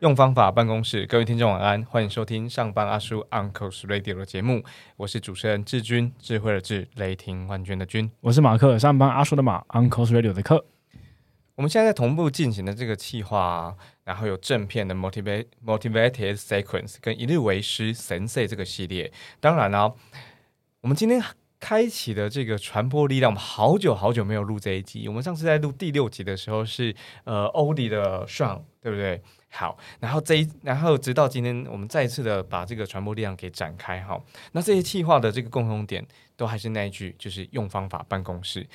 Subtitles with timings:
[0.00, 4.64] 用方法办公室，各位听众晚安，欢迎收听上班阿叔 Uncle's Radio 的节目，
[4.96, 8.10] 我是主持人志军，智慧的智，雷霆万钧的军。
[8.22, 10.64] 我是马克，上班阿叔的马，Uncle's Radio 的克。
[11.56, 19.12] 我们现在在同步进行的这个企划，然后有正片的 Motivate Motivated Sequence 跟一日为师 Sensei 这个系列。
[19.38, 19.92] 当然呢，
[20.82, 21.22] 我们今天
[21.58, 25.06] 开启的这个传播力量，我们好久好久没有录这一集。
[25.08, 29.20] 我们上次在录第六集的时候是呃欧迪的上，对不对？
[29.50, 34.18] 好，然后这一，然后直到今天，我们再一次的把这个传播力量给展开哈。
[34.52, 36.02] 那这些企划的这个共同点，
[36.34, 38.66] 都还是那一句，就是用方法办公室。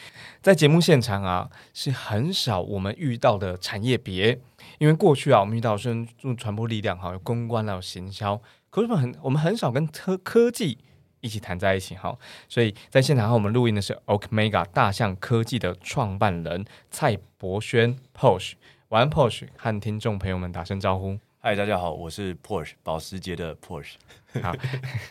[0.44, 4.40] 在节目现场啊，是很少我们遇到的产业别，
[4.78, 5.90] 因为过去啊，我们遇到是
[6.22, 10.78] 用传播力量哈，有公关啊，有行销，可是我们很我们很少跟科科技
[11.26, 12.16] 一起谈在一起哈。
[12.48, 18.54] 所以在现场和我们录音的是 Okmega 大象科技的创办人蔡博轩 Porsche，。
[18.90, 21.18] 玩 Porsche 和听众朋友们打声招呼。
[21.40, 23.96] 嗨，大家好，我是 Porsche 保时捷的 Porsche。
[24.44, 24.54] 好，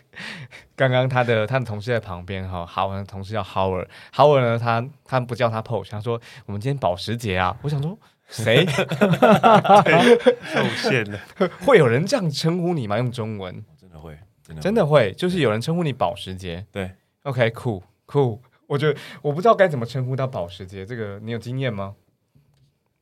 [0.76, 7.56] 刚刚他的他的同事在旁边哈，好，我的同事叫 Howard，Howard 呢，他他不叫他 Porsche，他说我们今天保时捷啊。
[7.62, 8.64] 我想说谁？
[10.44, 11.20] 受限了，
[11.64, 12.96] 会有人这样称呼你吗？
[12.96, 13.64] 用中文
[14.46, 16.64] 真的会，真的会，就是有人称呼你保时捷。
[16.70, 16.90] 对
[17.22, 18.38] ，OK，cool，cool。
[18.66, 21.94] 我觉得我不知道该怎么称呼到保时捷，这个你有经验吗？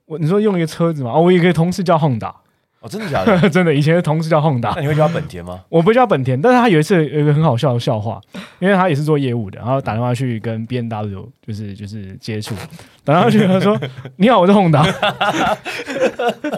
[0.07, 1.13] 我你说用一个车子吗？
[1.15, 2.35] 哦，我一个同事叫 Honda，
[2.81, 3.39] 哦，真的假的？
[3.49, 4.73] 真的，以前的同事叫 Honda。
[4.75, 5.65] 那你会叫本田吗？
[5.71, 8.21] 我不叫本田，但是他有一次有一个很好笑的笑话，
[8.59, 12.55] 因为他也是做业务的，然后打电话去跟 B N W 就是就是接触，
[13.05, 13.81] 打电话去他说：
[14.19, 14.83] “你好，我是 Honda。”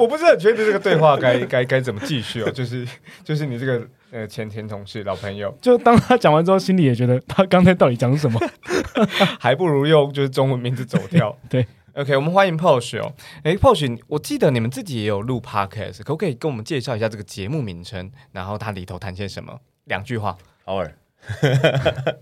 [0.00, 2.86] 我不是很确定这个对话该该该怎么继续哦，就是
[3.22, 8.40] 就是你这个呃前前同事老朋友， 就当他讲完之后，心里也觉得他刚才到底讲什么，
[9.40, 11.36] 还不如用就是中文名字走掉。
[11.50, 11.66] 对。
[11.94, 13.12] OK，我们欢迎 Posh 哦。
[13.44, 18.10] 哎，Posh，我记得你们自己也有录 Podcast，可不可以跟我们介绍一下这个节目名称？
[18.32, 19.60] 然后它里头谈些什么？
[19.84, 20.36] 两句话。
[20.64, 20.92] Howard，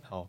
[0.03, 0.29] 好，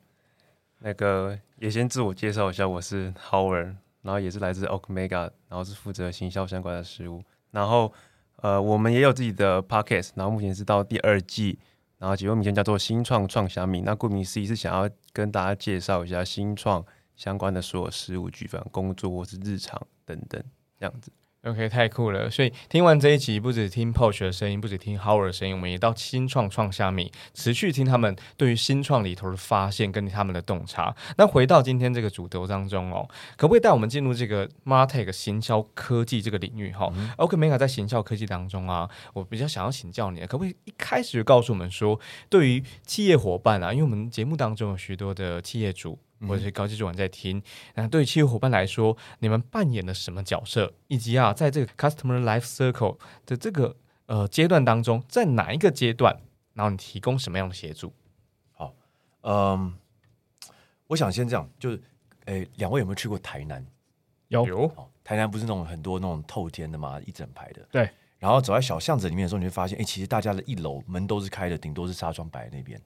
[0.80, 7.22] 那个也先自我介绍一下，我是 Howard，然后也是来自 Okmega，然后是负责行销相关的事务。
[7.51, 7.91] 然后
[8.44, 11.58] 呃，我们也有自己的 Podcast，然后目前是到第二季，
[11.98, 13.81] 然后节目名称叫做新创创小米。
[13.81, 16.86] 那顾名思义是想要跟大家介绍一下新创。
[17.16, 20.44] 相关的所有事务、举凡工作或是日常等等，
[20.80, 21.12] 这样子。
[21.46, 22.30] OK，太酷了！
[22.30, 30.96] 所以听完这一集，不止听 Porsche 的声音，不止听 Howard 的声音，我们也到新创创下面，持续听他们对于新创里头的发现跟他们的洞察。
[31.18, 33.06] 那回到今天这个主轴当中哦，
[33.36, 36.72] 可不可以带我们进入这个 Martech 行销科技这个领域？
[36.72, 42.00] 哈，OK，Mega 在行销科技当中啊，我比较想要请教你，可不可以一开始就告诉我们说，
[42.30, 46.00] 对于企业伙伴啊，因为我们节目当中有许多的企业主。
[46.28, 47.41] 或者是高级主管在听，
[47.75, 50.73] 那对于企业伙伴来说，你们扮演了什么角色？
[50.88, 53.75] 以及啊，在这个 customer life circle 的这个
[54.06, 56.19] 呃阶段当中，在哪一个阶段，
[56.53, 57.94] 然后你提供什么样的协助？
[58.53, 58.73] 好，
[59.22, 59.73] 嗯，
[60.88, 61.81] 我想先这样，就是，
[62.25, 63.66] 诶，两位有没有去过台南？
[64.29, 67.67] 有有，台南不是那种很多那种透天的嘛，一整排的。
[67.72, 67.89] 对。
[68.19, 72.81] 然后走在小巷子里面的时候，你会发现，哎，其实大家的一楼门都是开的，顶多是纱窗摆在那边。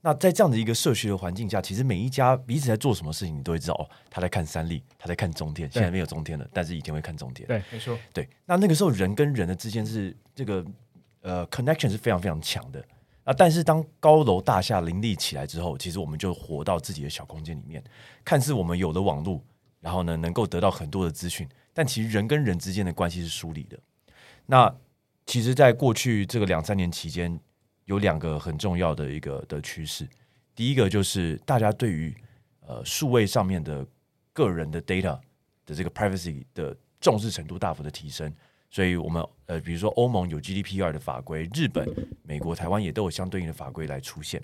[0.00, 3.84] 那在这样的一个社区的环境下，其实每一家彼此在做什么事情，你都会知道哦。
[4.08, 7.46] 他在看三立，他在看中天，现在没有中天了，但是以前会看中天。
[7.48, 7.98] 对，没错。
[8.12, 10.64] 对，那那个时候人跟人的之间是这个
[11.20, 12.80] 呃 connection 是非常非常强的
[13.24, 13.34] 啊。
[13.36, 17.82] 但是当高楼大厦林立起来之后，其实我们就活到自己的小空间里面，
[18.24, 19.42] 看似我们有了网络，
[19.80, 23.76] 然后呢能够得到很多的资讯，但其实人跟人之间的关系是疏离的。
[24.46, 24.72] 那
[25.26, 27.40] 其实，在过去这个两三年期间。
[27.88, 30.06] 有两个很重要的一个的趋势，
[30.54, 32.14] 第一个就是大家对于
[32.60, 33.84] 呃数位上面的
[34.34, 35.18] 个人的 data
[35.64, 38.30] 的这个 privacy 的重视程度大幅的提升，
[38.70, 41.88] 所以我们呃比如说欧盟有 GDPR 的法规，日本、
[42.22, 44.42] 美国、台湾也都有相对应的法规来出现，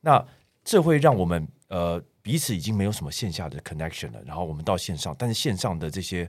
[0.00, 0.26] 那
[0.64, 6.26] 这会让我们呃彼此已经没有什么线下的 connection 了，然后我们到线上，但是线上的这些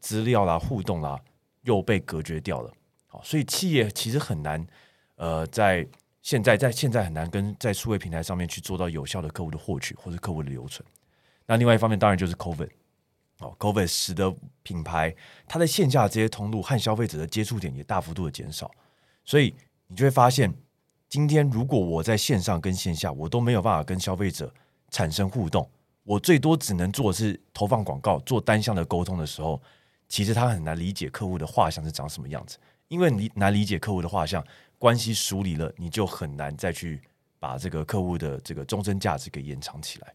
[0.00, 1.16] 资料啦、互动啦
[1.62, 2.72] 又被隔绝掉了，
[3.06, 4.66] 好，所以企业其实很难
[5.20, 5.86] 呃在
[6.22, 10.82] 现在在现在很难跟在数位平台上面去做到有效的客户的获取或者客户的留存。
[11.46, 12.70] 那另外一方面，当然就是 COVID
[13.40, 15.14] 哦，COVID 使得品牌
[15.46, 18.70] 它在线下这些通路和消费者的接触点也大幅度的减少。
[19.26, 19.54] 所以
[19.88, 20.50] 你就会发现，
[21.06, 24.50] 今天如果我在线上跟线下我都没有办法跟消费者
[24.90, 25.68] 产生互动，
[26.02, 29.60] 我最多只能做的是投放广告、做单向的沟通的时候，
[30.08, 32.56] 其实他很难理解客户的画像是长什么样子，
[32.88, 34.42] 因为你难理解客户的画像。
[34.80, 36.98] 关系梳理了，你就很难再去
[37.38, 40.14] 把这个客户的这个终身价值给延长起来。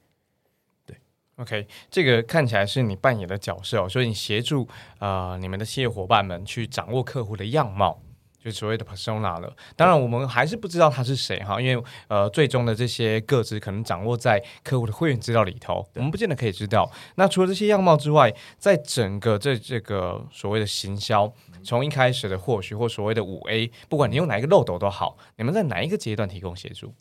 [1.37, 4.65] OK，这个看起来是你扮演的角色哦，所以你协助
[4.99, 8.01] 呃你们的企业伙伴们去掌握客户的样貌，
[8.41, 9.53] 就所谓的 persona 了。
[9.75, 16.89] 当然，我们还是不知道他是谁哈，因为呃最终的这些个资可能掌握在客户的会员资料里头，我们不见得可以知道。
[17.15, 21.29] 那除了这些样貌之外，在整个这这个所谓的行销，
[21.65, 26.93] 从一开始的或许或所谓的五 A，不管你用哪一个漏斗都好，你们在哪一个阶段提供协助？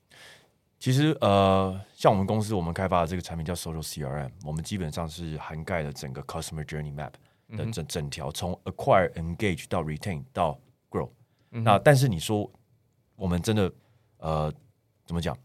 [0.81, 7.13] 其实呃，像我们公司我们开发的这个产品叫 Social CRM，我们基本上是涵盖了整个 Customer Journey Map
[7.57, 10.59] 的整整条，从 Acquire、Engage 到 Retain 到
[10.91, 11.11] Grow。
[11.51, 12.51] 那但是你说
[13.17, 13.73] 我们真的
[14.19, 14.53] 呃
[15.07, 15.37] 怎么讲？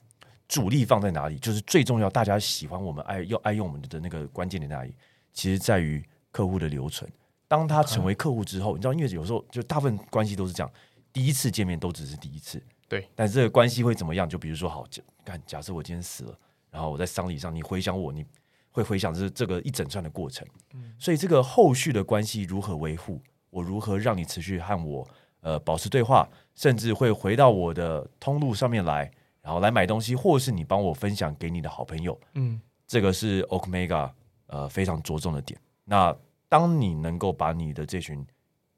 [0.47, 1.37] 主力放在哪里？
[1.37, 4.95] 就是最重要，大家喜欢我们爱要爱用我们的那个关键点在哪里？
[5.31, 7.07] 其实在于客户的留存。
[7.49, 10.71] 当他成为客户之后，你知道，因为有时候就大部分关系都是这样，
[11.11, 12.63] 第一次见面都只是第一次。
[12.87, 14.29] 对，但是这个关系会怎么样？
[14.29, 16.39] 就比如说，好，假干假设我今天死了，
[16.71, 18.25] 然后我在丧礼上，你回想我，你
[18.71, 20.47] 会回想这这个一整串的过程。
[20.73, 23.21] 嗯所以这个后续的关系如何维护？
[23.49, 25.07] 我如何让你持续和我
[25.41, 29.11] 呃保持对话，甚至会回到我的通路上面来，
[29.41, 32.19] 然后来买东西，或是你帮我分享给你的好朋友。
[32.35, 34.11] 嗯，这个是 Okmega
[34.47, 35.59] 呃非常着重的点。
[35.83, 36.15] 那
[36.49, 38.25] 当你能够把你的这群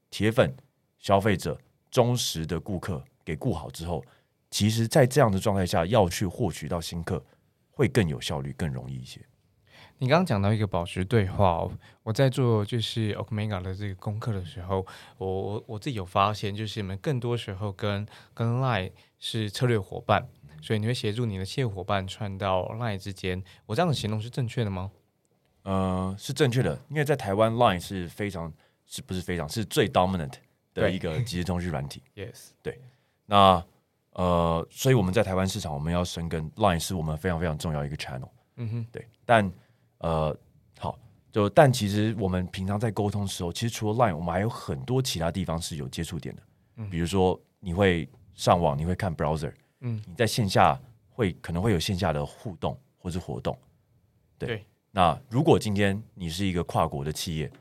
[0.10, 0.54] 铁粉、
[1.00, 1.58] 消费者、
[1.90, 4.04] 忠实的顾客给顾好之后，
[4.52, 7.24] 其实，在这样的状态下，要去获取到新客，
[7.72, 9.22] 会更有效率、更容易一些。
[9.98, 11.72] 你刚刚讲到一个保持对话、哦，
[12.04, 14.86] 我在做就是 Omega 的这个功课的时候，
[15.18, 20.28] 我我我自己有发现，就是你们更多时候跟跟 Line 是策略伙伴，
[20.62, 23.44] 所以你会协助你的企业伙伴串到 Line 之间。
[23.68, 24.92] 我这样的形容是正确的吗？
[25.64, 28.52] 呃，是正确的，因为在台湾 Line 是非常
[28.86, 30.34] 是不是非常是最 dominant
[30.74, 32.02] 的一个即时通讯软体。
[32.16, 32.80] Yes，对。
[33.26, 33.64] 那
[34.14, 38.30] 呃，所以我们在台湾市场，我们要深耕 Line 是我们非常非常重要一个 channel。
[38.58, 39.50] 嗯哼，对，但
[40.00, 40.38] 呃，
[40.78, 41.00] 好，
[41.32, 46.42] 就但其实我们平常在沟通的时候，其实除了 Line，我们还有很多其他地方是有接触点的。
[46.78, 46.90] 嗯。
[46.90, 50.78] 比如说你会上网，你会看 browser，嗯，你在线下
[51.10, 53.58] 会可能会有线下的互动或是活动。
[54.38, 57.52] 对，对那如果今天你是一个跨国的企业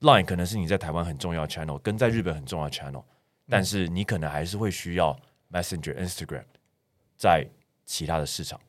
[0.00, 3.04] ，Line 可能是你在台湾很重要的 channel，跟在日本很重要的 channel，
[3.48, 5.18] 但是你可能还是会需要
[5.50, 6.44] Messenger、Instagram
[7.16, 7.46] 在
[7.84, 8.60] 其他的市场。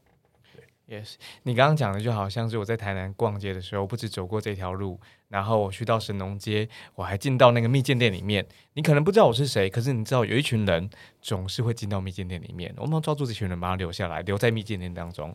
[0.88, 1.14] Yes，
[1.44, 5.00] 你刚刚讲的就好像是我在台南逛街的时候，不止走过这条路，
[5.30, 8.46] 然后我去到神农街，我还进到那个蜜饯店里面。
[8.74, 10.90] 你可能不知道我是谁，可是你知道有一群人
[11.22, 15.34] 总是会进到蜜饯店里面，我们要抓住这群人，把他留下来，留在蜜饯店当中。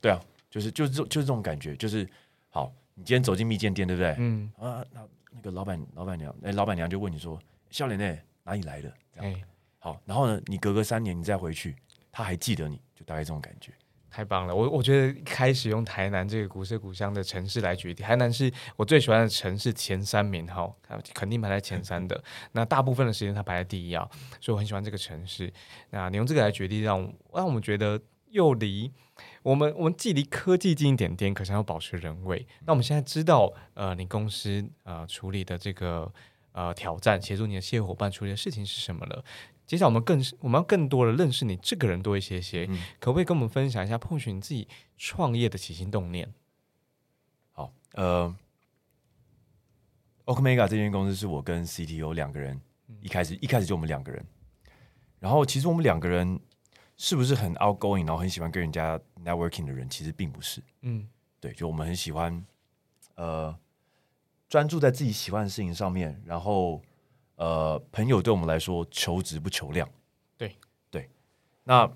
[0.00, 0.18] 对啊，
[0.50, 2.08] 就是就是这就是这种感觉，就是
[2.48, 4.14] 好，你今天走进蜜饯店，对不对？
[4.18, 5.00] 嗯，啊，那
[5.30, 8.18] 那个老板老板娘，哎、老板娘就问你说：“笑脸呢？
[8.42, 9.42] 哪里来的？”这样、哎，
[9.78, 11.76] 好，然后呢，你隔个三年你再回去，
[12.10, 13.72] 他还记得你，就大概这种感觉。
[14.12, 14.52] 太棒了！
[14.52, 20.68] 我我觉得开始用台南这个古色古香的城市来举例，台南是我最喜欢的城市前三名哈，
[21.14, 22.20] 肯定排在前三的。
[22.50, 24.04] 那大部分的时间它排在第一啊，
[24.40, 25.52] 所以我很喜欢这个城市。
[25.90, 28.00] 那你用这个来举例，让我让我们觉得
[28.30, 28.92] 又离
[29.42, 32.46] 我们我们既离科技近一点点，可是要保持人味。
[32.66, 36.12] 那我们现在知道，呃，你公司呃处理的这个
[36.52, 39.24] 呃挑战，协助你的企业伙伴处理的事情是什么了？
[39.66, 44.66] 接下来我们更是我们要更多的认识你这个人多一些些，嗯可不可以跟我们分享一下，或许你自己
[44.98, 46.28] 创业的起心动念？
[47.52, 48.34] 好，呃
[50.26, 52.60] ，Okmega 这间公司是我跟 CTO 两个人，
[53.00, 54.22] 一开始一开始就我们两个人。
[55.20, 56.40] 然后其实我们两个人
[57.02, 60.62] 是不是很 outgoing，然后很喜欢跟人家 networking 的人，其实并不是。
[60.82, 61.08] 嗯
[61.40, 62.44] 对，就我们很喜欢，
[63.14, 63.58] 呃，
[64.50, 66.22] 专注在自己喜欢的事情上面。
[66.26, 66.82] 然后，
[67.36, 69.88] 呃，朋友对我们来说求质不求量。
[70.36, 70.54] 对
[70.90, 71.08] 对，
[71.64, 71.90] 那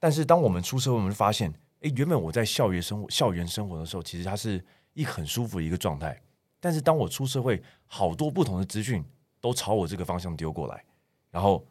[0.00, 1.48] 但是当我们出社会，我们发现，
[1.82, 4.60] 哎，原本我在校园生活、校园生活的时候，其实它是
[4.94, 6.20] 一很舒服的一个状态。
[6.58, 9.04] 但是当我出社会，好多不同的资讯
[9.40, 10.84] 都朝我这个方向丢过来，
[11.30, 11.64] 然后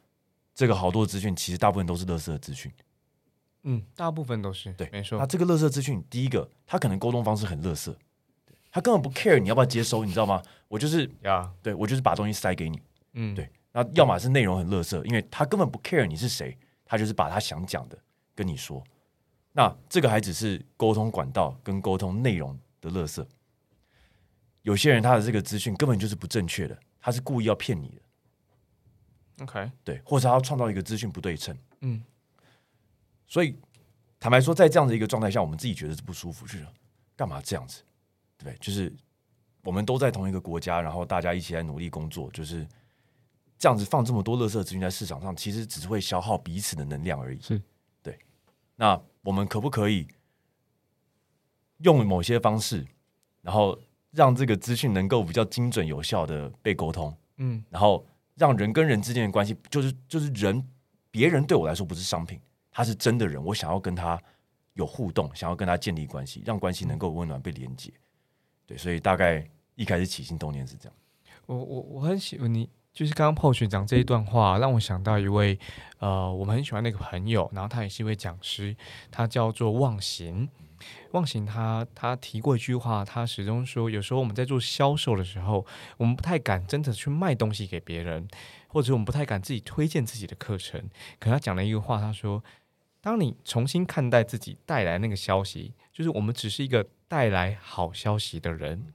[0.53, 2.72] 这个好多资讯其实大部分都是垃圾的资讯。
[3.63, 5.25] 嗯，大部分都是对，没错那。
[5.25, 7.96] 这个垃圾资讯，第一个，他可能沟通方式很垃圾，
[8.72, 10.41] 他根本不 care 你要不要接收，你知道吗？
[10.67, 12.81] 我就是呀，对我就是把东西塞给你，
[13.13, 17.98] 嗯，对那要么是内容很垃圾，因为他根本不 care 你是谁，他就是把他想讲的
[18.34, 18.84] 跟你说。
[19.53, 23.24] 那这个还只是沟通管道跟沟通内容的垃圾。
[24.63, 28.01] 有些人他的这个资讯根本就是不正确的，他是故意要骗你的，
[29.41, 31.57] ，OK，对，或者他要创造一个资讯不对称。
[31.81, 32.03] 嗯，
[33.27, 33.57] 所以
[34.19, 36.67] 坦白说，在这样的一个状态下，我们自己觉得是不舒服，就是
[37.15, 37.81] 干嘛这样子，
[38.38, 38.57] 对不对？
[38.60, 38.93] 就是
[39.63, 42.67] 我们都在同一个国家，然后大家一起来努力工作，就是
[43.57, 47.39] 这样子放这么多垃圾资讯在市场上，其实只是会消耗彼此的能量而已。
[47.41, 47.62] 是
[48.01, 48.17] 对，
[48.75, 50.07] 那我们可不可以
[51.79, 52.86] 用某些方式，
[53.41, 53.79] 然后
[54.12, 58.05] 让这个资讯能够比较精准有效的被沟通，嗯然后
[58.41, 60.67] 让人跟人之间的关系，就是就是人，
[61.12, 64.19] 别人对我来说不是商品，他是真的人，我想要跟他
[64.74, 67.93] 有互动，想要跟他建立关系，让关系能够温暖被连接。
[68.65, 70.98] 对，所以大概一开始起心动念是这样。
[71.45, 75.60] 我我我很喜欢你，就是刚刚炮学长这一段话，让我想到一位
[76.00, 78.75] 呃，我们很喜欢的一个朋友，然后他也是一位讲师，
[79.12, 80.50] 他叫做忘形。
[81.11, 85.65] 忘形他他提过一句话，他始终说，有时候我们在做销售的时候，
[85.97, 88.27] 我们不太敢真的去卖东西给别人，
[88.67, 90.89] 或者我们不太敢自己推荐自己的课程。
[91.19, 92.43] 可他讲了一个话，他说，
[93.01, 98.86] 当你重新看待自己带来那个消息，就是我们只是一个带来好消息的人。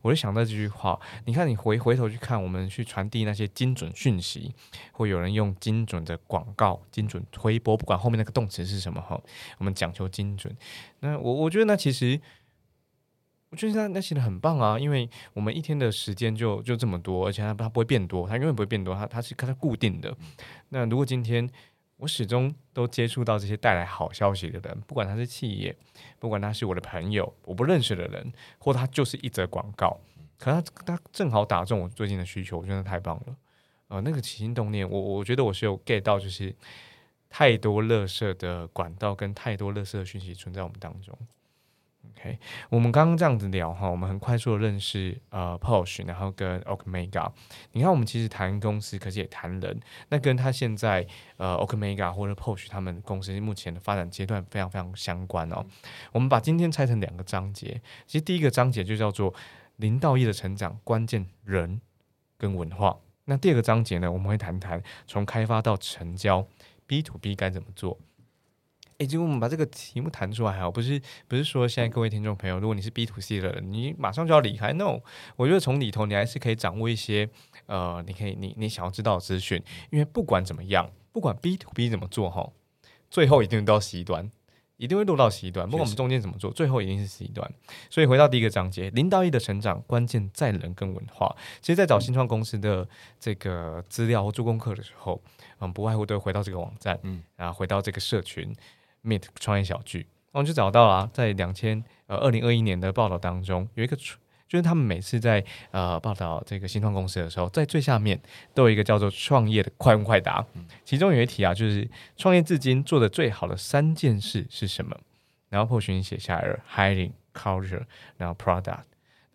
[0.00, 4.54] 我就想到这句话，你看，你回回头去看，我们去传递那些精准讯息，
[4.92, 9.20] 会有人用精准的广告、精准推播，不管后面那个动词是什么哈，
[9.58, 10.56] 我们讲求精准。
[11.00, 12.18] 那我我觉得那其实，
[13.50, 20.16] 我觉得那那写的很棒啊，因为我们一天的时间就就这么多，而且它它不会变多，它永远不会变多，它它是它是固定的。
[20.70, 21.46] 那如果今天
[21.98, 25.74] 我始终都接触到这些带来好消息的人，不管他是企业，
[26.18, 29.98] 不管他是我的朋友，我不认识的人，或他就是一则广告，
[30.38, 33.36] 可他他正好打中我最近的需求，我觉得太棒了。
[33.88, 36.54] 呃，那个起心动念，我我觉得我是有 get 到，就是
[37.30, 41.16] 太多垃圾的管道跟太多垃圾的讯息存在我们当中。
[42.12, 42.38] OK，
[42.70, 47.30] 我们刚刚这样子聊哈，我们很快速的认识呃 Posh，然后跟 Okmega。
[47.72, 49.80] 你看，我们其实谈公司，可是也谈人。
[50.08, 55.64] 那跟他现在呃 Okmega 或者 Posh 他们公司目前的发展阶段非常非常相关哦。
[56.12, 59.34] 我们把今天拆成两个章节，其实第一个章节就叫做
[59.76, 61.80] 零到一的成长关键人
[62.38, 62.96] 跟文化。
[63.24, 66.46] 那第二个章节呢，我们会谈谈从开发到成交
[66.86, 67.98] B to B 该怎么做。
[68.98, 75.00] 诶，结果我们把这个题目谈出来哈，不是不是说现在各位听众朋友，如果你是 B to C 的人，你马上就要离开，no，
[75.36, 77.28] 我觉得从里头你还是可以掌握一些
[77.66, 82.50] 呃，你可以你你想要知道的资讯，因为不管怎么样，不管 B to B 怎么做哈，
[83.10, 84.30] 最后一定到 C 端，
[84.78, 87.52] 一定会落到 C 端，不管我们中间怎么做，最后一定是 C 端。
[87.90, 91.36] 所以回到第一个章节，零到一的成长关键在人跟文化。
[91.60, 92.88] 其实，在找新创公司的
[93.20, 95.20] 这个资料或做功课的时候，
[95.58, 98.54] 嗯，不外乎都会回到这个网站，嗯嗯，然后回到这个社群
[99.06, 108.20] Meet 创业小聚，我们就找到了，在两千呃二零二一年的报道当中，有一个就是他们每次在呃报道这个新创公司的时候，在最下面
[108.52, 110.44] 都有一个叫做创业的快问快答，
[110.84, 114.96] 其中有一题啊，就是创业至今做的最好的三件事是什么？
[115.48, 117.82] 然后破群写下来了 hiring culture，
[118.16, 118.82] 然后 product。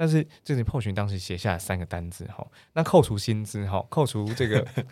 [0.01, 2.43] 但是这里破群当时写下了三个单字哈，
[2.73, 4.59] 那扣除薪资哈，扣除这个，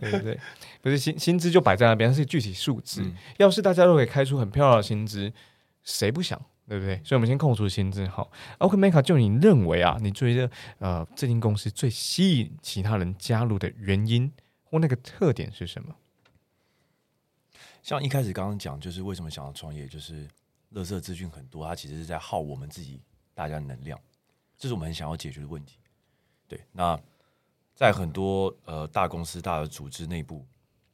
[0.00, 0.40] 对不对，
[0.80, 3.02] 不是薪薪资就摆在那边，它是具体数字。
[3.02, 5.30] 嗯要是大家都可以开出很漂亮的薪资，
[5.82, 6.42] 谁不想？
[6.66, 6.96] 对不对？
[7.04, 8.26] 所以我们先扣除薪资哈。
[8.56, 15.94] OK Maker，就你认为啊，你觉得呃这间公司最吸引其他人加入的原因或那个特点是什么？
[17.82, 20.26] 像一开始刚刚讲，就是为什么想要创业，就是
[20.72, 22.98] 垃圾资讯很多，它其实是在耗我们自己
[23.34, 24.00] 大家能量，
[24.56, 25.78] 这是我们很想要解决的问题。
[26.46, 26.98] 对，那
[27.74, 30.46] 在很多呃大公司、大的组织内部，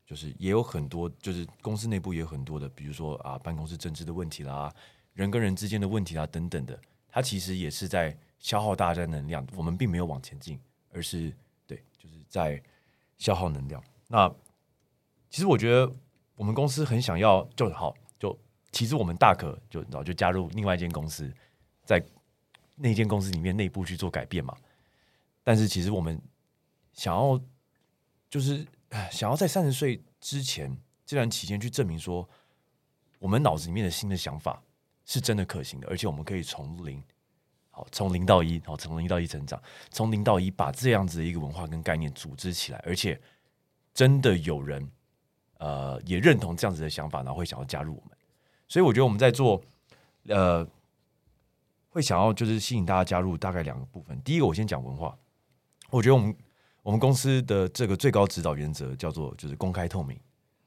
[0.06, 4.74] 就是也有很多，就是公司内部也有很多的，比如说啊办公室政治的问题啦，
[5.12, 9.46] 人跟人之间的问题啦等等的，它其实也是在消耗大家能量。
[9.54, 10.58] 我们并没有往前进，
[10.92, 11.32] 而是
[11.66, 12.62] 对，就是在
[13.18, 13.82] 消耗能量。
[14.08, 14.32] 那
[15.28, 15.92] 其实我觉得
[16.36, 18.36] 我们公司很想要就好，就
[18.72, 21.30] 其实我们大可就然后就加入另外一间公司，
[21.84, 22.02] 在
[22.80, 24.56] 那间公司里面内部去做改变嘛。
[25.44, 26.20] 但是其实我们
[26.92, 27.40] 想要
[28.28, 28.66] 就是
[29.10, 32.28] 想要在三十岁之前这段期间去证明说，
[33.18, 34.62] 我们脑子里面的新的想法
[35.04, 37.02] 是真的可行的，而且我们可以从零，
[37.70, 39.60] 好从零到一，好从零到一成长，
[39.90, 43.20] 从零到一把这样子的一个文化跟概念组织起来，而且
[43.92, 44.88] 真的有人
[45.58, 48.16] 呃也认同这样子的想法，然后会想要加入我们。
[48.68, 49.60] 所以我觉得我们在做
[50.28, 50.66] 呃
[51.90, 54.18] 会想要就是吸引大家加入，大概两个部分。
[54.22, 55.16] 第一个，我先讲文化，
[55.90, 56.34] 我觉得我们
[56.82, 60.18] 我们公司的这个最高指导原则叫做就是公开透明，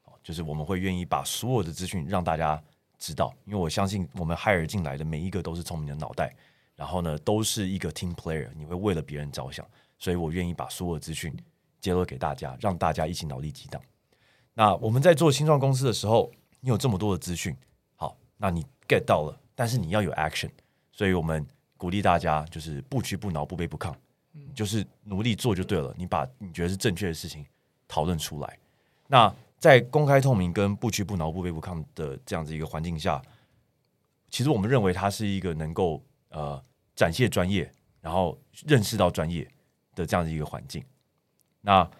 [0.04, 2.62] 哦就是我们会愿意把所有的资讯让大家
[2.98, 6.34] 知道，因为我相信我们 hire 进来的每一个都是聪明的脑袋，
[6.76, 9.66] 然后呢都是一个 team player，你会为了别人着想，
[9.98, 11.34] 所以我愿意把所有的资讯
[11.80, 13.80] 揭露给大家，让大家一起脑力激荡。
[14.52, 17.56] 那我们在做新创公司的时候，你有这么多的资讯，
[17.96, 20.50] 好，那你 get 到了，但是你要有 action，
[20.94, 21.44] 所以我们
[21.76, 23.92] 鼓励大家就是不屈不挠、不卑不亢，
[24.54, 25.92] 就是努力做就对了。
[25.98, 27.44] 你把你觉得是正确的事情
[27.88, 28.58] 讨论出来。
[29.08, 33.20] 那在公开透明跟不屈不挠、不卑不亢的这样子一个环境下，
[34.30, 36.62] 其实我们认为它是一个能够呃
[36.94, 37.68] 展现专业，
[38.00, 39.50] 然后认识到专业
[39.96, 40.80] 的这样的一个环境。
[41.60, 41.90] 那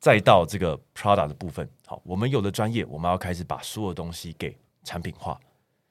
[0.00, 5.38] 再到这个 Prada 的部分，好，我们有了专业，我们要开始把所有东西给产品化。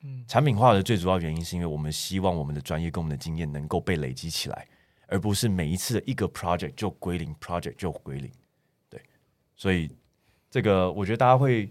[0.04, 4.68] 嗯，产品化的最主要原因是因为我们希望我们的专业跟我们的经验能够被累积起来，
[5.08, 8.32] 而不是每一次的一个 project 就归零，project 就归零。
[8.90, 9.02] 对，
[9.56, 9.90] 所以
[10.50, 11.70] 这个我觉得大家会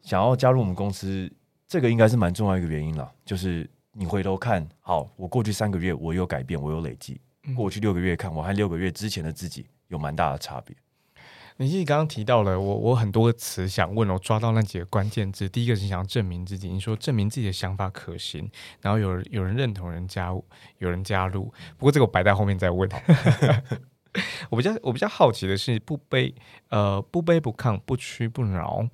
[0.00, 1.32] 想要加入我们公司，
[1.68, 3.12] 这个应该是蛮重要一个原因了。
[3.24, 7.14] 就是你回头看，好，我过去三个月我有改变，我有累积；
[7.54, 10.76] 过去六个月看，我和六个月之前的自己有蛮大的差别。
[11.58, 15.48] 你自己刚刚提到了我，我很多个词想问，我抓到那几个关键字。
[15.48, 18.50] 第一个是想证明自己，你说证明自己的想法可行，
[18.82, 20.28] 然后有人有人认同，人加
[20.78, 21.44] 有人加入。
[21.78, 22.88] 不过这个我摆在后面再问。
[24.50, 26.34] 我比较我比较好奇的是，不卑
[26.68, 28.86] 呃不卑不亢，不屈不挠，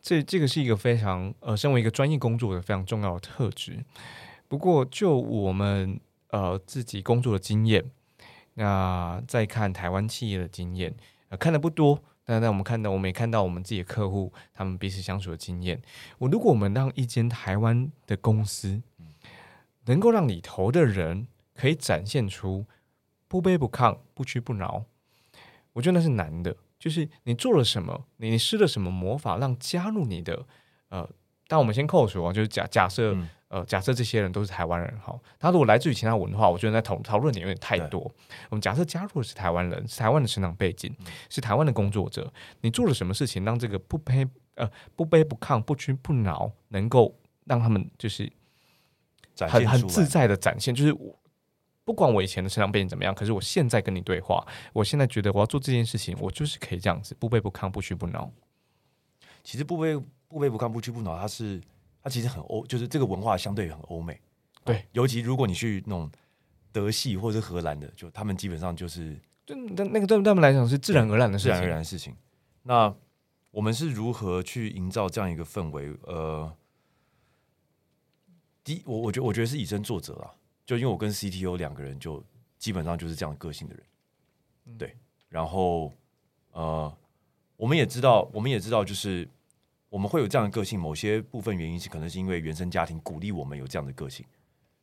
[0.00, 3.84] 这这个是一个非常呃，身为一个专业工作的非常重要的特质。
[4.48, 6.00] 不过就我们
[6.30, 7.84] 呃自己工作的经验，
[8.54, 10.92] 那再看台湾企业的经验。
[11.28, 15.80] 呃，看的不多，但但我们看到，我们也看到我们自己的客户他们彼此相处的经验。
[16.18, 18.80] 我如果我们让一间台湾的公司，
[19.86, 22.66] 能够让里头的人可以展现出
[23.28, 24.84] 不卑不亢、不屈不挠，
[25.72, 26.56] 我觉得那是难的。
[26.78, 30.46] 就是你做了什么，你施了什么魔法，让加入你的
[30.90, 31.08] 呃，
[31.48, 33.16] 但我们先扣除啊，就是假假设。
[33.48, 38.00] 呃，假设这些人都是台湾人哈，他如果来自于其他文化，我觉得在讨讨论点有点太多。
[38.50, 40.92] 我们假设加入的是台湾人，是台湾的成长背景，
[41.30, 48.28] 是台湾的工作者，你做了什么事情让这个不卑呃不卑不亢、不屈不挠，能够让他们就是
[49.38, 50.74] 很很自在的展现？
[50.74, 51.16] 就是我
[51.84, 58.28] 不管我以前的成长背景怎么样，可是我现在跟你对话，我现在觉得我要做这件事情，我就是可以这样子，不卑不亢、不屈不挠。
[59.44, 61.62] 其实不卑不卑不亢、不屈不挠，它是。
[62.06, 64.20] 它其实很欧，就是这个文化相对很欧美，
[64.64, 66.08] 对，尤其如果你去那种
[66.70, 72.14] 德系或者是荷兰的，就他们基本上就是，对那那个对他们来讲是自然而然的事情，自然而然的事情。
[72.62, 72.94] 那
[73.50, 75.92] 我们是如何去营造这样一个氛围？
[76.04, 76.56] 呃，
[78.62, 80.30] 第，我我觉得我觉得是以身作则啊，
[80.64, 82.22] 就因为我跟 CTO 两个人就
[82.56, 84.96] 基本上就是这样个性的人，对。
[85.28, 85.92] 然后
[86.52, 86.96] 呃，
[87.56, 89.28] 我们也知道，我们也知道，就是。
[89.88, 94.24] 我们会有这样的个性，某些部分原因是可能是因为原生家庭鼓励我们有这样的个性，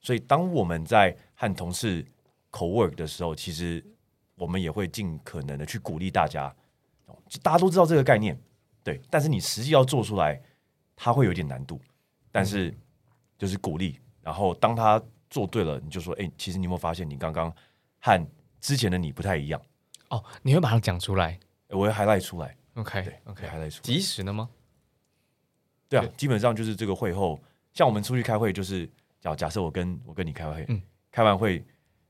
[0.02, 2.04] 所以当我们在和同事
[2.52, 3.84] co work 的时候，其实
[4.36, 6.54] 我们也会尽可能的去鼓励大家。
[7.42, 8.40] 大家都知道这个概念，
[8.84, 10.42] 对，但是你实际要做出来，
[10.96, 11.80] 它会有点难度。
[12.32, 12.76] 但是
[13.38, 17.54] 就是鼓励，然后当他做对了，你就说：“哎，其实你有没有发现，你刚刚
[18.00, 18.28] 和
[18.60, 19.62] 之前的你不太一样？”
[20.10, 21.40] 哦，你会把它讲出来，
[21.70, 22.56] 我会 highlight 出来。
[22.76, 24.50] OK，OK，highlight 出即时的吗？
[26.00, 27.40] 对啊，基本上就是这个会后，
[27.74, 28.90] 像我们出去开会，就是
[29.22, 31.64] 假假设我跟我跟你开会，嗯，开完会，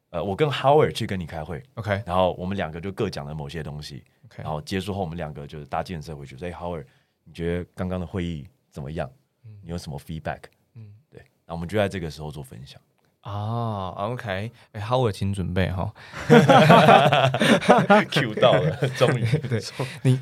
[0.10, 6.86] 呃，我跟 Howard 去跟你开会，OK，然后我们两个就各讲了某些东西，OK，然后结束后，我们两个就是搭建设回去，所以 Howard，
[7.24, 9.10] 你觉得刚刚的会议怎么样？
[9.46, 10.39] 嗯，你有什么 feedback？
[10.76, 12.82] 嗯，对，那我们就在这个时候做分享。
[13.22, 15.93] 啊，OK，哎，Howard，请准备哈，
[18.12, 19.62] Q 到了，终于， 对
[20.02, 20.19] 你，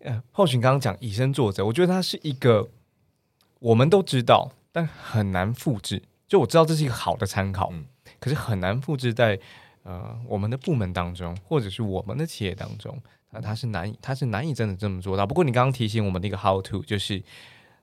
[0.00, 2.68] 呃，后许刚刚讲以身作则，我觉得他是一个。
[3.60, 6.02] 我们都知道，但很难复制。
[6.26, 7.72] 就我知道这是一个好的参考，
[8.20, 9.38] 可是很难复制在
[9.82, 13.00] 呃我们的部门当中，或者是我们的企业当中。
[13.30, 15.26] 那它是难以，它是难以真的这么做到。
[15.26, 17.22] 不过你刚刚提醒我们的一个 how to，就是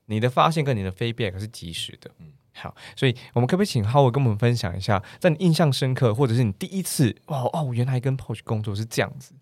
[0.06, 2.10] 你的发现跟你的 feedback 是及时的。
[2.20, 9.34] 嗯，好，所以我们可不可以请 Howard 跟我们分享一下，在你印象深刻，或者是你第一次哇哦，原来跟 Porsche 工作是这样子，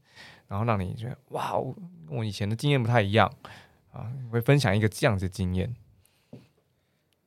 [0.47, 1.53] 然后让你觉得哇，
[2.09, 3.31] 我以前的经验不太一样
[3.91, 5.73] 啊，会分享一个这样子经验。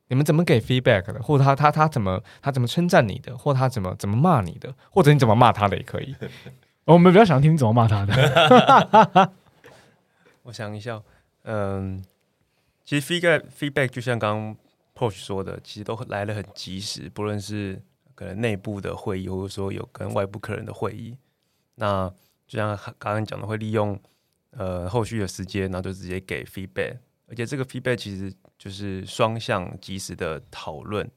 [0.09, 1.23] 你们怎么给 feedback 的？
[1.23, 3.37] 或者他他他怎么他怎么称赞你的？
[3.37, 4.75] 或他怎么怎么骂你的？
[4.91, 6.15] 或者你怎么骂他的也可以。
[6.85, 9.33] 我们比较想听你怎么骂他的。
[10.45, 11.03] 我想一下，
[11.43, 12.05] 嗯，
[12.85, 14.57] 其实 feedback feedback 就像刚刚
[14.95, 17.11] Porsche 说的，其实都来的很及时。
[17.13, 17.83] 不论是
[18.15, 21.19] 可能内部的会议，或者说有跟外部客人的会议，
[21.75, 22.09] 那
[22.47, 23.99] 就像刚刚讲的，会利用
[24.53, 26.99] 呃后续的时间，然后就直接给 feedback。
[27.29, 31.11] 而且这个 feedback 其实就是双向及时的讨论，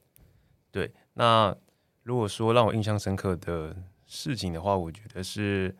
[0.72, 0.92] 对。
[1.14, 1.56] 那
[2.02, 5.72] 如果说让我印象深刻的事情的话，我觉得是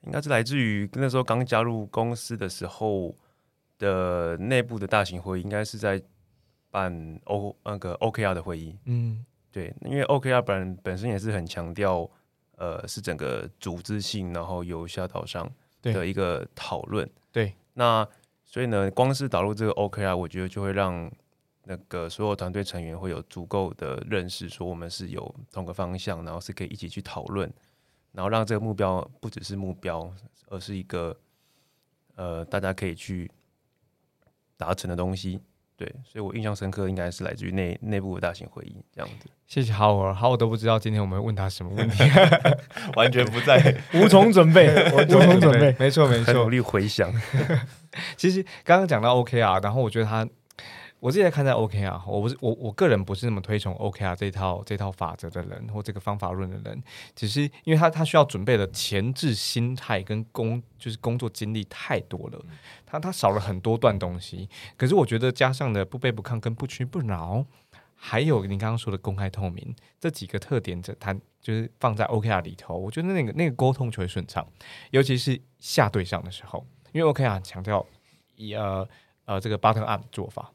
[0.00, 3.14] 应该是来自于那时候刚加入公司的时候
[3.78, 6.02] 的内部的大型会议，应该是在
[6.70, 8.76] 办 O 那个 OKR 的会议。
[8.86, 12.10] 嗯，对，因为 OKR 本本身也是很强调，
[12.56, 15.48] 呃，是整个组织性，然后由下到上
[15.82, 17.08] 的一个讨论。
[17.30, 18.08] 对，那。
[18.50, 21.08] 所以呢，光是导入这个 OK 啊我觉得就会让
[21.62, 27.48] 那个所有团队成员会有足够的认识，说我们是有同个方向，然后是可以一起去讨论，
[28.10, 30.12] 然后让这个目标不只是目标，
[30.48, 31.16] 而是一个
[32.16, 33.30] 呃大家可以去
[34.56, 35.38] 达成的东西。
[35.80, 39.30] 对，所以我印象深刻，应该是来自于内内部的大型会议这样子。
[39.46, 42.04] 谢谢 Howard，Howard 都不知道今天我们会问他什么问题，
[42.96, 43.74] 完全不在。
[43.96, 45.74] 无从准备， 无从准备。
[45.78, 46.50] 没错没错努。
[46.50, 47.10] 力回想，
[48.18, 50.28] 其实刚刚讲到 OKR，然后我觉得他，
[51.00, 56.82] 我自己在看待 OKR，我不是我我个人不是那么推崇 OKR 这套这套法则的人或这个方法论的人，
[57.16, 62.38] 只是因为他他需要准备的前置心态跟工就是工作经历太多了，
[62.84, 64.46] 他他少了很多段东西。
[64.76, 67.44] 可是我觉得加上的不卑不亢跟不屈不挠，
[67.94, 74.46] 还有你刚刚说的公开透明这几个特点，这他就是放在 OKR 里头，我觉得那个那个沟通就会顺畅，
[74.90, 77.86] 尤其是下对象的时候，因为 OKR 很强调
[78.36, 78.86] 以呃
[79.24, 80.52] 呃这个 button up 做法。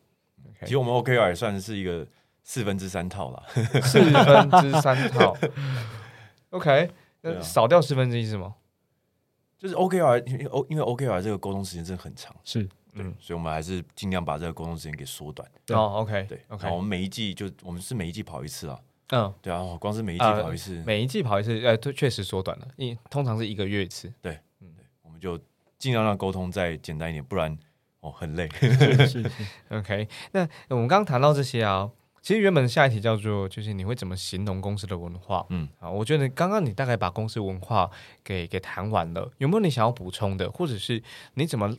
[0.62, 2.05] 其实我们 OKR 也算是一个
[2.43, 3.43] 四分之三套了。
[3.84, 5.36] 四分之三套。
[6.51, 6.89] OK，
[7.21, 8.55] 那少掉四分之一是吗？
[9.58, 15.49] 就是 OKR，因为 O 因为 OKR 这个沟通时间真的很长，是嗯，所以我们还是尽量把这个沟通时间给缩短。
[15.65, 18.79] 对哦，OK，对 OK 我们每一季就我们是每一季跑一次啊。
[19.10, 24.12] 嗯，对啊，哦光是每一季呃跑一次，每一季跑一次，呃，对，确实缩短了，因通常是一个月一次。
[24.21, 24.67] 对，嗯
[25.01, 25.38] 我们就
[25.77, 27.55] 尽量让沟通再简单一点，不然
[28.06, 28.48] 哦很累。
[28.50, 29.30] 是是是，
[29.70, 31.89] OK，那我们刚刚谈到这些啊，
[32.22, 35.46] 其实原本下一题叫做就是你会怎么形容公司的文化？
[35.50, 37.89] 嗯啊，我觉得刚刚你大概把公司文化
[38.24, 41.02] 给给谈完了，有没有你想要补充的，或者是
[41.34, 41.76] 你怎么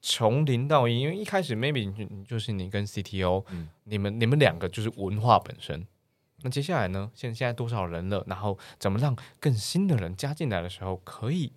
[0.00, 1.00] 从零到一？
[1.00, 5.86] 因为一开始 maybe 你就是你跟 CTO，、嗯你们你们两个就是文化本身。
[6.44, 7.08] 那接下来呢？
[7.14, 8.24] 现现在多少人了？
[8.26, 11.52] 然后怎么让更新的人加进来的时候可以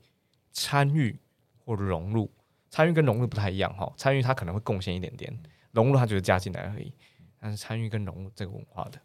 [0.52, 1.18] 参与
[1.66, 2.30] 或融入？
[2.76, 5.34] 参与跟融入不太一样哈，参与他可能会贡献一点点，
[5.72, 6.94] 融入他就是加进来而已。
[7.40, 9.00] 但是参与跟融入这个文化的，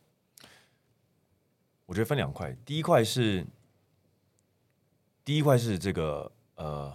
[1.87, 3.47] 我觉得分两块，第一块是
[5.25, 6.93] 第一块是这个呃，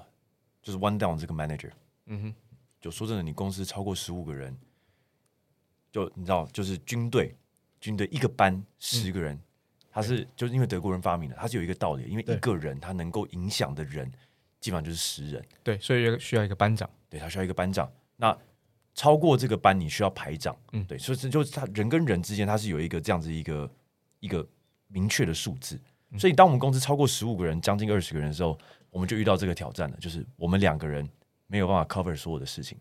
[0.62, 1.72] 就是 one down 这个 manager，
[2.08, 2.36] 嗯哼，
[2.82, 4.54] 就说真的，你公司超过十五个人，
[5.94, 7.34] 就你知道，就是军队，
[7.80, 9.40] 军队一个班十个人，
[9.90, 14.12] 他是就是因为德国人发明的，他是有一个道理，因为一个人他能够影响的人
[14.66, 17.88] 基本上就是十人，对，所以有需要一个班长，对他需要一个班长。
[18.16, 18.36] 那
[18.96, 23.72] 超过这个班，你需要排长，嗯对，所以这就是他人跟人之间，他是有一个这样子一个
[24.22, 24.44] 一个
[24.88, 25.80] 明确的数字。
[26.18, 28.58] 所以当我们公司超过十五个人，将近二十个人的时候，
[28.90, 31.08] 我们就遇到这个挑战了，就是我们两个人
[31.46, 32.76] 没有办法 cover 所有的事情，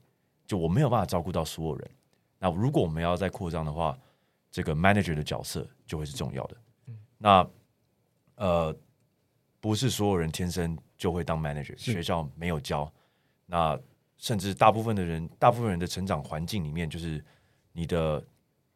[0.47, 1.91] 就我没有办法照顾到所有人。
[2.39, 3.99] 那如果我们要再扩张的话，
[4.51, 6.57] 这个 manager 的角色就会是重要的。
[7.19, 7.47] 那
[8.37, 8.75] 呃，
[9.61, 12.91] 不是所有人天生就会当 manager，学校没有教。
[13.47, 13.79] 那
[14.17, 17.23] 甚至大部分的人，大部分人的成长环境里面，就是
[17.73, 18.25] 你的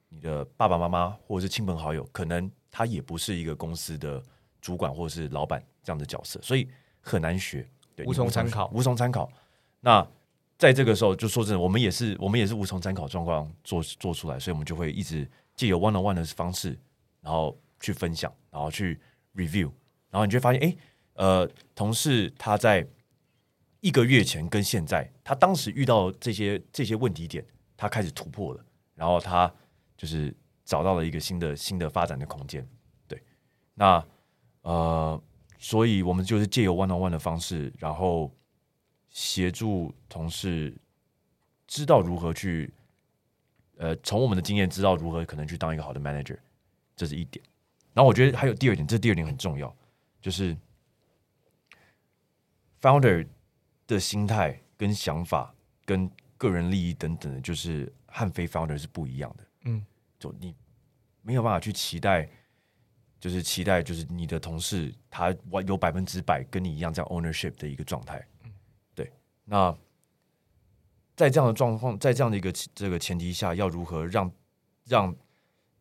[0.09, 4.23] 你的爸爸妈妈或者是亲朋好友，可能他也不是一个公司的
[4.61, 6.69] 主管或者是老板这样的角色，所以
[7.01, 9.31] 很难学，对，无从参考无从参考。
[9.81, 10.07] 那
[10.59, 16.79] 在这个时候，就说真的，我们也是我们也是无从参考状况做做出来，所以我们就会一直借由 one on one 的方式，
[17.21, 19.01] 然后去分享，然后去
[19.35, 19.71] review，
[20.11, 20.77] 然后你就会发现，哎，
[21.19, 22.87] 呃，同事他在
[23.81, 27.45] 一个月前跟现在，他当时遇到这些这些问题点，
[27.77, 29.53] 他开始突破了，然后他
[29.97, 30.33] 就是
[30.65, 32.65] 找到了一个新的新的发展的空间。
[33.09, 33.21] 对，
[33.75, 34.05] 那
[34.63, 35.21] 呃，
[35.59, 38.33] 所以我们就是借由 one on one 的方式，然后
[39.11, 40.73] 协助同事
[41.67, 42.73] 知道如何去，
[43.77, 46.39] 呃，从我们的经验知道如何可能去当一个好的 manager，
[46.95, 47.45] 这是一点。
[47.93, 49.75] 然后我觉得还有第二点，这第二点很重要，
[50.21, 50.57] 就是
[52.81, 53.27] founder
[53.87, 59.45] 的心态跟想法跟个人利益等等的，就是和非 founder 是不一样的。
[59.65, 59.85] 嗯，
[60.19, 60.55] 就你
[61.23, 62.29] 没有办法去期待，
[63.19, 68.25] 就是期待就是你的同事他完有百分之百跟你一样这样 ownership 的一个状态。
[68.45, 68.53] 嗯
[68.95, 69.13] 对，
[69.45, 69.77] 那
[71.17, 74.33] 在这样的状况，在这样的一个这个前提下，要如何让
[74.85, 75.17] 让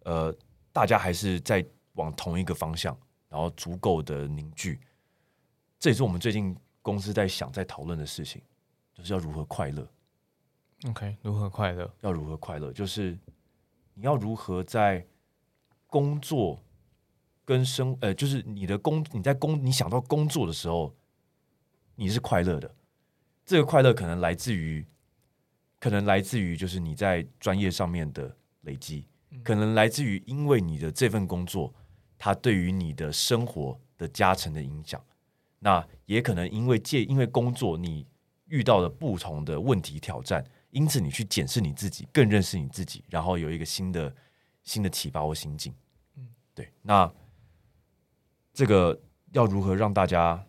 [0.03, 0.35] 呃
[0.73, 2.97] 大家还是在往同一个方向，
[3.29, 4.79] 然后足够的凝聚，
[5.79, 6.57] 这也是我们最近
[6.87, 8.41] 公司在想在讨论的事情，
[8.93, 9.85] 就是要如何快乐。
[10.87, 11.93] OK，如何快乐？
[11.99, 13.19] 要如何快乐，就是
[13.93, 15.05] 你要如何在
[15.87, 16.63] 工作
[17.43, 20.95] 跟生呃，就是你的工你在工你想到工作的时候，
[21.95, 22.73] 你是快乐的。
[23.45, 24.87] 这个快乐可能来自于，
[25.81, 29.05] 可能来自于就是你在专业上面的累积，
[29.43, 31.73] 可能来自于因为你的这份工作，
[32.17, 35.03] 它对于你的生活的加成的影响。
[35.59, 38.05] 那也可能因为借因为工作你
[38.45, 44.15] 遇到了不同的问题挑战，因此你去检视你自己，更认识你自己，然后有一个新的
[44.63, 45.73] 新的启发或心境。
[46.15, 46.71] 嗯，对。
[46.81, 47.11] 那
[48.53, 48.99] 这个
[49.33, 50.45] 要如何让大家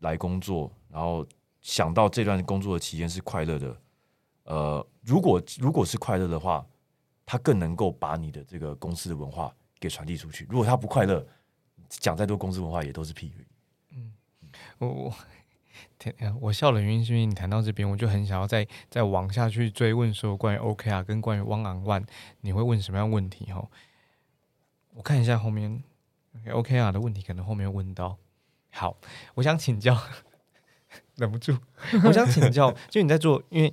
[0.00, 1.26] 来工作，然后
[1.60, 3.76] 想到这段工作的期间是快乐的？
[4.44, 6.66] 呃，如果如果是快乐的话，
[7.24, 10.46] 他更能够把你的这个公司的文化给传递出去。
[10.50, 11.24] 如果他不快乐，
[11.88, 13.46] 讲再多公司文化也都是屁语。
[14.82, 15.14] 我我
[15.96, 22.04] 天啊，我笑的原因是因为你谈到这边，我就很想要再再往下去追问说关于 OKR 跟关于 One on One，
[22.40, 23.52] 你会问什么样问题？
[23.52, 23.68] 哈，
[24.94, 25.84] 我看一下后面
[26.46, 28.18] OKR 的问题，可能后面问到。
[28.70, 28.96] 好，
[29.34, 29.96] 我想请教，
[31.14, 31.56] 忍不住，
[32.04, 33.72] 我想请教， 就你在做，因为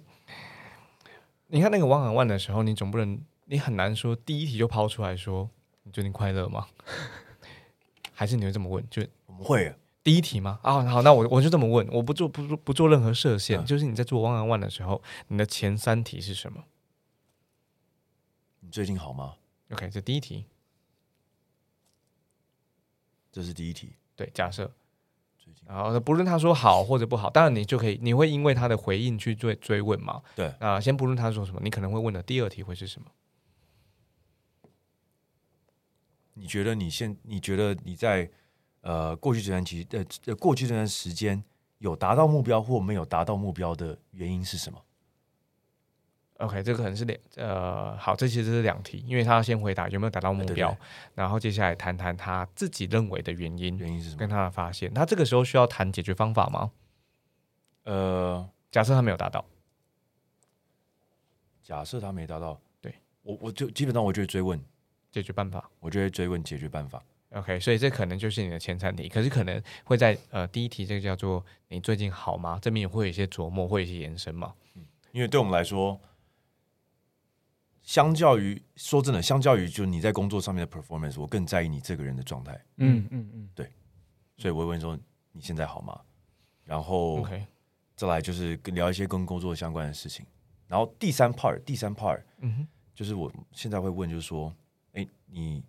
[1.47, 5.49] 你看那个 One on One 的时候，你总不能，你很难说第一题就抛出来说
[5.81, 6.67] 你最近快乐吗？
[8.13, 8.85] 还是你会这么问？
[8.91, 9.73] 就我们会
[10.09, 10.59] 第一题吗？
[10.63, 16.63] 啊，好，那我我就这么问，我不做不做不做任何设限，嗯就是你在做 One on One 的时候，你的前三题是什么
[18.61, 19.35] 你最近好吗
[19.69, 20.47] ？？OK，这第一题，
[23.31, 23.97] 这是第一题。
[24.15, 24.71] 对，假设，
[25.67, 30.23] 然后不论他说好或者不好，当然你就可以，你会因为他的回应去追追问嘛？
[30.35, 33.11] 对啊、先不论他说什么，你可能会问的第二题会是什么？
[36.33, 38.31] 你觉得你现你觉得你在
[38.81, 41.43] 呃过去这段期呃呃过去这段时间
[41.79, 44.81] 有达到目标或没有达到目标的原因是什么
[46.37, 50.79] ？OK，这个可能是两呃，好，这其实是两题，因为他要先回答有没有达到目标，对对
[51.15, 54.29] 然后接下来谈谈他自己认为的原因原因是什么跟？
[54.29, 54.93] 他的发现。
[54.93, 56.71] 他这个时候需要谈解决方法吗？
[57.83, 59.43] 呃，假设他没有达到，
[61.61, 64.57] 假设他没达到，对我我就基本上我就会追问，
[65.11, 65.69] 解决办法。
[65.81, 67.03] 我就会追问解决办法。
[67.31, 72.57] OK，所以这可能就是你的前三题，可是可能会在呃第一题这个叫做你最近好吗？
[72.61, 74.53] 这边也会有一些琢磨，会有一些延伸嘛。
[75.11, 75.99] 因为对我们来说，
[77.81, 83.71] 相较于说真的，相较于就你在工作上面的 performance，我更在意你这个人的状态，嗯嗯嗯，对
[84.37, 84.97] 所以我会问说
[85.31, 85.99] 你现在好吗？
[86.63, 87.45] 然后 OK，
[87.95, 90.25] 再来就是跟聊一些跟工作相关的事情。
[90.67, 94.53] 然后第三 part，第三 part 嗯哼，就是我现在会问，就是说，
[94.93, 95.63] 哎，你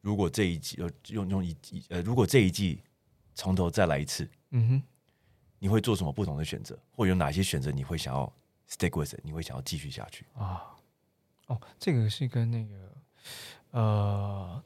[0.00, 2.80] 如果这一季呃用用一季呃，如果这一季
[3.34, 4.82] 从头再来一次，嗯哼，
[5.58, 8.32] 你会做什么不同的选择，或有哪些选择你会想要
[8.68, 10.24] stick with，it，你会想要继续下去？
[10.34, 10.76] 啊，
[11.46, 12.94] 哦，这个是跟那个
[13.72, 14.62] 呃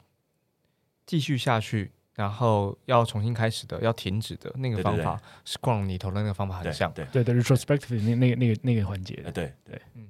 [1.05, 5.03] 继续下去，然后要重新开始的，要停止的那个对对对。
[5.03, 6.91] 方法，是逛里头的那个方法很对像。
[6.93, 7.23] 对，对。
[7.23, 9.21] 对，retrospective 那那个那个那个环节。
[9.25, 10.03] 呃，对对，刚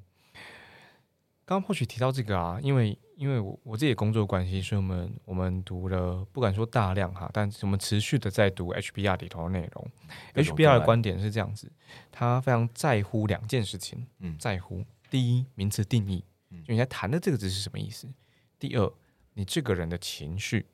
[1.45, 9.91] 刚或许提到这个啊，因为因为我我自己的工作关系，所以我们我们读了不敢说大量哈，但我们持续的在读 HBR 里头的内容。
[10.33, 11.71] HBR 的观点是这样子，
[12.11, 18.07] 他非常在乎两件事情，嗯在乎第一名词定义，嗯就你在谈的这个字是什么意思；
[18.57, 18.93] 第二，
[19.33, 20.65] 你这个人的情绪。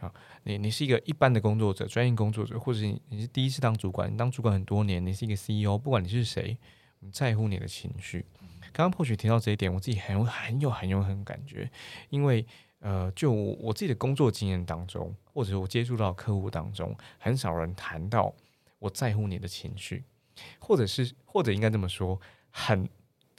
[0.00, 6.58] 啊，你你是一个一般的工作者，专业工作者，或者你你是第一次当主管，你当主管很多年，你是一个 CEO，不管你是谁，
[6.98, 8.26] 我们在乎你的情绪。
[8.72, 11.70] 刚刚或许提到这一点，我自己很有很有很有很有感觉，
[12.10, 12.44] 因为
[12.80, 18.34] 呃，就我我自己的工作经验当中，或者我接触到客户当中，很少人谈到
[18.78, 20.02] 我在乎你的情绪，
[20.58, 22.88] 或者是或者应该这么说，很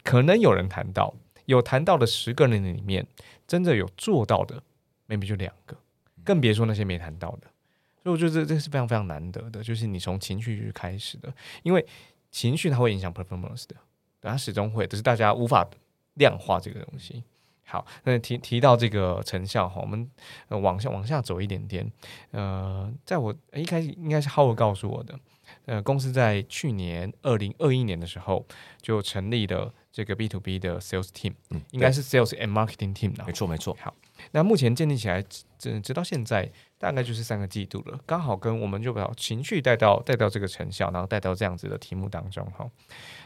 [0.04, 1.14] 可能有人谈到，
[1.46, 3.06] 有谈到的十个人里面，
[3.46, 4.64] 真的有做到的
[5.10, 5.76] ，maybe 就两个，
[6.24, 7.48] 更别说那些没谈到的。
[8.02, 11.86] 所以我觉得这这是非常非常难得的，就是你从情绪去开始的，因为
[12.32, 13.78] 情绪它会影响 performance 的，对
[14.32, 15.68] 它始终会，只是大家无法
[16.16, 17.24] 量化这个东西。
[17.66, 20.08] 好，那提提到这个成效哈，我们、
[20.50, 21.92] 呃、往下往下走一点点。
[22.32, 25.20] 呃，在我呃一开始应该是 Howard 告诉我的，
[25.66, 28.46] 呃，公司在去年二零二一年的时候
[28.80, 33.34] 就成立了这个 B to B 的 sales team，嗯，应该是 sales and marketing team 啦没。
[33.34, 33.76] 错没错，
[34.32, 35.24] 那目前建立起来，
[35.58, 42.70] 直直到现在大概就是三个季度了，刚好跟我们就把情绪带到带到这个成效，然后带到这样子的题目当中哈。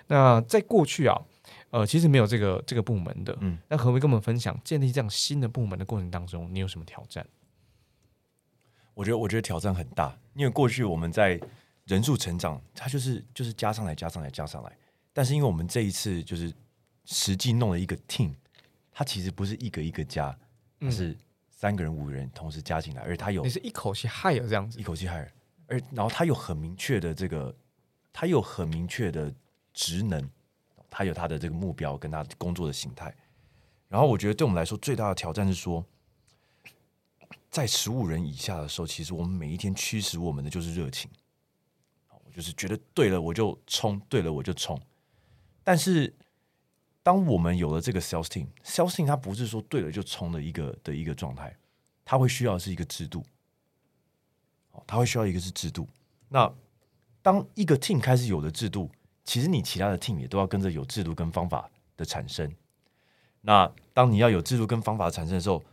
[0.08, 1.22] 那在过去啊，
[1.70, 7.26] 呃，其实没有这个这个部门的，嗯，那何为跟我们分享建立这样新的部门的过程当中，你有什么挑战？
[8.94, 11.40] 我觉得我觉得挑战很大，因为过去我们在
[11.86, 14.78] 人数成长，它就是就是加上来加上来加上来，
[15.14, 16.52] 但是因为我们这一次就是
[17.06, 18.34] 实际弄了一个 team，
[18.92, 20.47] 它其实不是一个一个加，它
[20.80, 21.18] 嗯是
[21.50, 25.28] 三个人五个人同时加进来，而他有你是一口气 hire 这样子一，口气 hire，
[25.68, 27.56] 而然后他有很明确的这个，
[28.14, 29.34] 他有很明确的
[29.74, 30.30] 职能，
[30.90, 33.14] 他有他的这个目标跟他工作的形态。
[33.88, 35.84] 然后我觉得对我们来说最大的挑战是说，
[37.50, 41.10] 在十五人以下的时候，其实我们每一天驱使我们的就是热情。
[42.10, 44.80] 我就是觉得对了我就冲，对了我就冲。
[45.64, 46.14] 但是
[47.08, 51.56] 当我们有了这个 sales team，sales team 它不是说对了就冲的一个的一个状态，
[52.04, 53.24] 它会需要是一个制度。
[54.72, 55.88] 哦，它会需要一个是制度。
[56.28, 56.54] 那
[57.22, 58.92] 当一个 team 开始有了制度，
[59.24, 62.54] 其实你其他的 team 也都要跟着有制度跟方法的产生。
[63.40, 65.64] 那当你要有制度跟方法的产生的时候，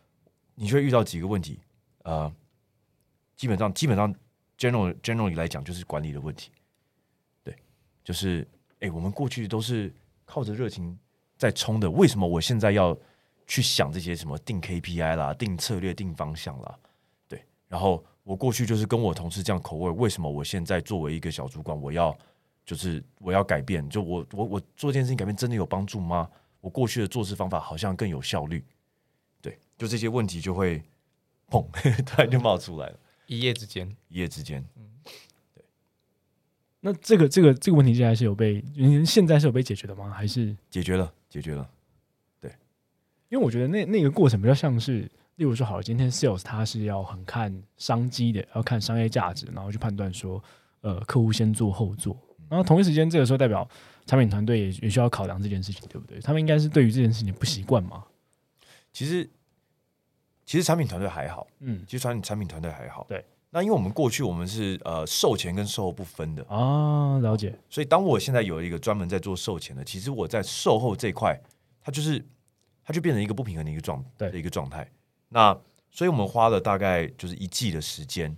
[0.55, 1.59] 你就会遇到几个问题。
[2.05, 2.33] 呃，
[3.35, 4.15] 基本上基本上
[4.57, 6.53] general generally 来讲，就是管理的问题。
[7.43, 7.59] 对，
[8.05, 8.47] 就是
[8.79, 9.93] 哎、我们过去都是
[10.25, 10.97] 靠着热情
[11.37, 12.97] 在冲的，为什么我现在要
[13.47, 16.79] 去想这些什么定 KPI 啦、定策略、定方向啦？
[17.29, 22.17] 对，然后我过去就是跟我同事这样口味，为什么我现在作为一个小主管，我要
[22.65, 23.87] 就是我要改变？
[23.89, 26.29] 就我我我做这件事情改变真的有帮助吗？
[26.61, 28.65] 我过去的做事方法好像更有效率。
[29.43, 30.83] 对，就这些问题就会
[31.51, 31.67] 砰，
[32.07, 34.65] 突然就冒出来了，一夜之间，一夜之间。
[36.81, 40.11] 那这个这个这个问题现在是有被，您现在是有被解决的吗？
[40.11, 41.69] 还是解决了，解决了。
[42.41, 42.49] 对
[43.29, 45.01] 因为我觉得那那个过程比较像是，
[45.35, 50.41] 例如说，好了，今天 sales 他是要很看商机的，要看商业价值，然后去判断说，
[50.83, 52.17] 呃，客户先做后做。
[52.49, 53.69] 然后同一时间，这个时候代表
[54.07, 56.21] 产品团队也也需要考量这件事情，对不对？
[56.21, 58.05] 他们应该是对于这件事情不习惯嘛？
[58.93, 59.29] 其实
[60.47, 63.05] 其实产品团队还好，嗯其实产产品团队还好。
[63.09, 71.41] 对，那因为我们过去我们是呃售前跟售后不分的，啊，了解，所以当我现在有一个专门在做售前的，其实我在售后这一块，
[71.81, 72.21] 它就是
[72.85, 74.29] 它就变成一个不平衡的一个状对。
[74.33, 74.91] 的一个状态。
[75.29, 75.57] 那
[75.89, 78.37] 所以我们花了大概就是一季的时间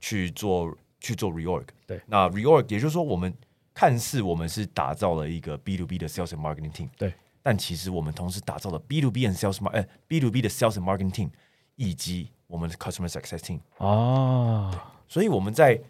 [0.00, 1.66] 去做去做 reorg。
[1.86, 3.32] 对，那 reorg 也就是说，我们
[3.72, 9.86] 看似我们是打造了一个 B to B 的 sales and marketing team，对，但其实我们同时打造了 B to B and sales mar 呃
[10.08, 11.30] B to B 的 sales and marketing team，
[11.76, 13.60] 以及我们的 customer success team。
[13.78, 15.80] 啊，所以我们在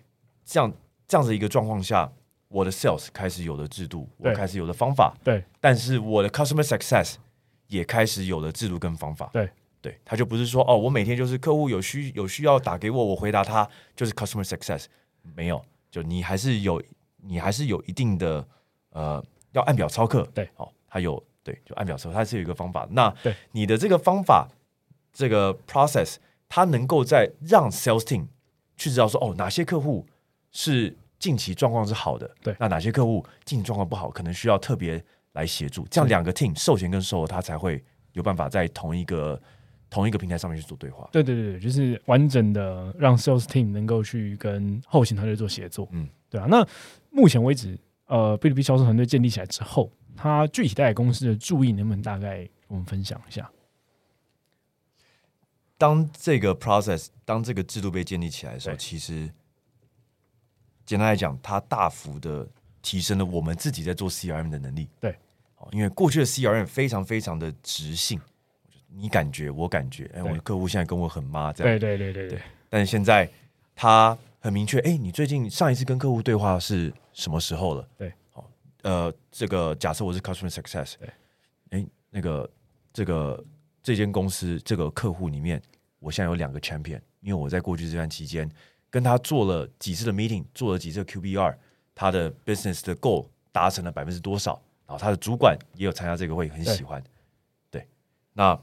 [0.44, 0.70] 这样
[1.06, 2.12] 这样子一个状况下，
[2.48, 7.14] 我的 sales 开始有了制度，我开始有了方法，对，但是我的 customer success
[7.68, 14.84] 也开始有了制度跟方法，对，对，他就不是说哦，我每天就是客户有需有需要打给我，我回答他就是 customer success，
[15.22, 16.82] 没有，就你还是有
[17.22, 18.46] 你还是有一定的
[18.90, 23.34] 呃要按表操课，对，哦，他有对，就按表操课，它是有一个方法，那对。
[23.52, 24.48] 你的这个方法
[25.12, 26.16] 这个 process，
[26.48, 28.26] 它能够在让 sales team
[28.76, 30.06] 去知道说，哦，哪些客户
[30.50, 39.40] 是近期状况是好的，对那哪些客户近期状况不好，可能需要特别来协助，这样两个 team 售前跟售后，他才会有办法在同一个
[39.90, 41.08] 同一个平台上面去做对话。
[41.12, 46.46] 对对对，就是完整的让 sales team 能够去跟后勤团队做协作，嗯嗯，对啊。
[46.48, 46.66] 那
[47.10, 53.50] 目前为止，呃，B to B 销售团队建立起来之后，它具体带给公司的注意，能不能大概我们分享一下？
[55.78, 59.30] 当这个 process 当这个制度被建立起来的时候，其实
[60.84, 62.46] 简单来讲，它大幅的
[62.82, 64.88] 提升了我们自己在做 CRM 的能力。
[65.00, 65.14] 对，
[65.58, 68.20] 哦，因为过去的 CRM 非常非常的直性，
[68.88, 71.78] 你感觉我感觉，哎，我的客户现在跟我很妈这样。
[71.78, 73.30] 对对对对对，但是现在
[73.76, 77.88] 他很明确，哎，你最近上一次跟客户对话是什么时候了？
[77.96, 78.50] 对，好，
[78.82, 81.10] 呃，这个假设我是 customer success，对，
[81.70, 82.50] 哎，那个
[82.92, 83.44] 这个
[83.88, 85.58] 这间公司这个客户里面，
[85.98, 88.46] 我现在有两个 champion，因为我在过去这段期间
[88.90, 91.54] 跟他做了几次的 meeting，做了几次 QBR，
[91.94, 97.02] 他的 business 的 goal 达成了百分之多少，然后他的主管也有参加这个会，很喜欢。
[97.70, 97.88] 对，
[98.34, 98.60] 那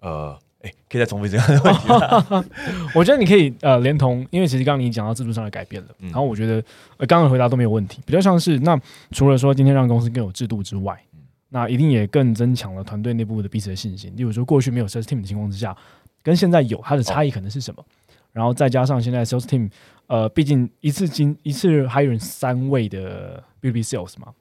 [0.00, 2.44] 呃，哎，可以再重复这样的问题吗？
[2.96, 6.54] 我觉得你可以呃连同，因为其实刚刚你讲到制度上的改变了，嗯然后我觉得
[6.96, 8.76] 呃刚刚的回答都没有问题，比较像是那
[9.12, 11.11] 除了说今天让公司更有制度之外，嗯
[11.54, 14.10] 那一定也更增强了团队内部的彼此的信心。
[14.16, 15.76] 例如说过去没有 sales team 的情况之下，
[16.22, 17.84] 跟现在有它的差异可能是什么？
[18.32, 19.70] 然后再加上现在 sales team，
[20.06, 24.32] 呃，毕竟一次进一次 hiring 三位的 B to B sales 嘛，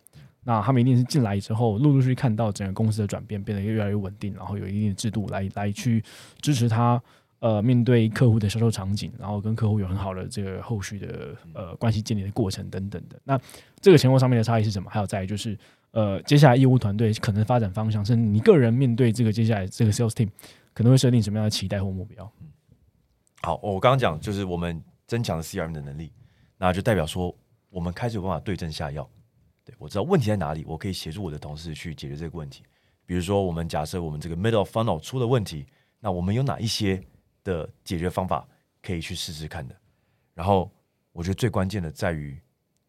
[0.45, 6.01] 那他们一定是进来之后，陆陆续续看到整个公司的转变，变得越来越稳定，然后有一定的制度来来去
[6.39, 7.01] 支持他，
[7.39, 13.19] 呃，面对客户的销售场景，然后跟客户有很好的这个后续的呃关系建立的过程等等的。
[13.25, 13.37] 那
[13.81, 14.89] 这个前后上面的差异是什么？
[14.89, 15.57] 还有再来就是，
[15.91, 20.29] 呃，接下来业务团队可能发展方向，甚至你个人面对这个接下来这个 sales team
[20.73, 22.31] 可能会设定什么样的期待或目标？
[23.41, 26.13] 好，我刚刚讲就是我们增强了 CRM 的能力，
[26.57, 27.35] 那就代表说
[27.69, 29.09] 我们开始有办法对症下药。
[29.65, 32.63] 对我知道问题在哪里，我可以协助我的同事去解决这个问题。
[33.05, 35.65] 比如说，我们假设我们这个 middle funnel 出了问题，
[35.99, 37.03] 那我们有哪一些
[37.43, 38.47] 的解决方法
[38.81, 39.75] 可以去试试看的？
[40.33, 40.71] 然后，
[41.11, 42.39] 我觉得最关键的在于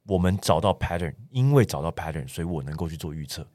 [0.05, 3.47] 我们找到 pattern，因为找到 pattern，所以我能够去做预测。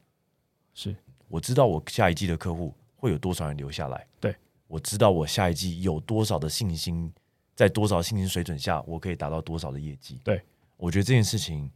[0.74, 0.94] 是
[1.28, 4.34] 我知道我下一季的客户会有多少人留下来，对
[4.66, 7.12] 我知道我下一季有多少的信心，
[7.54, 10.20] 在多少信心水准下，我可以达到多少的业绩。
[10.24, 10.40] 对
[10.76, 11.70] 我觉得这件事情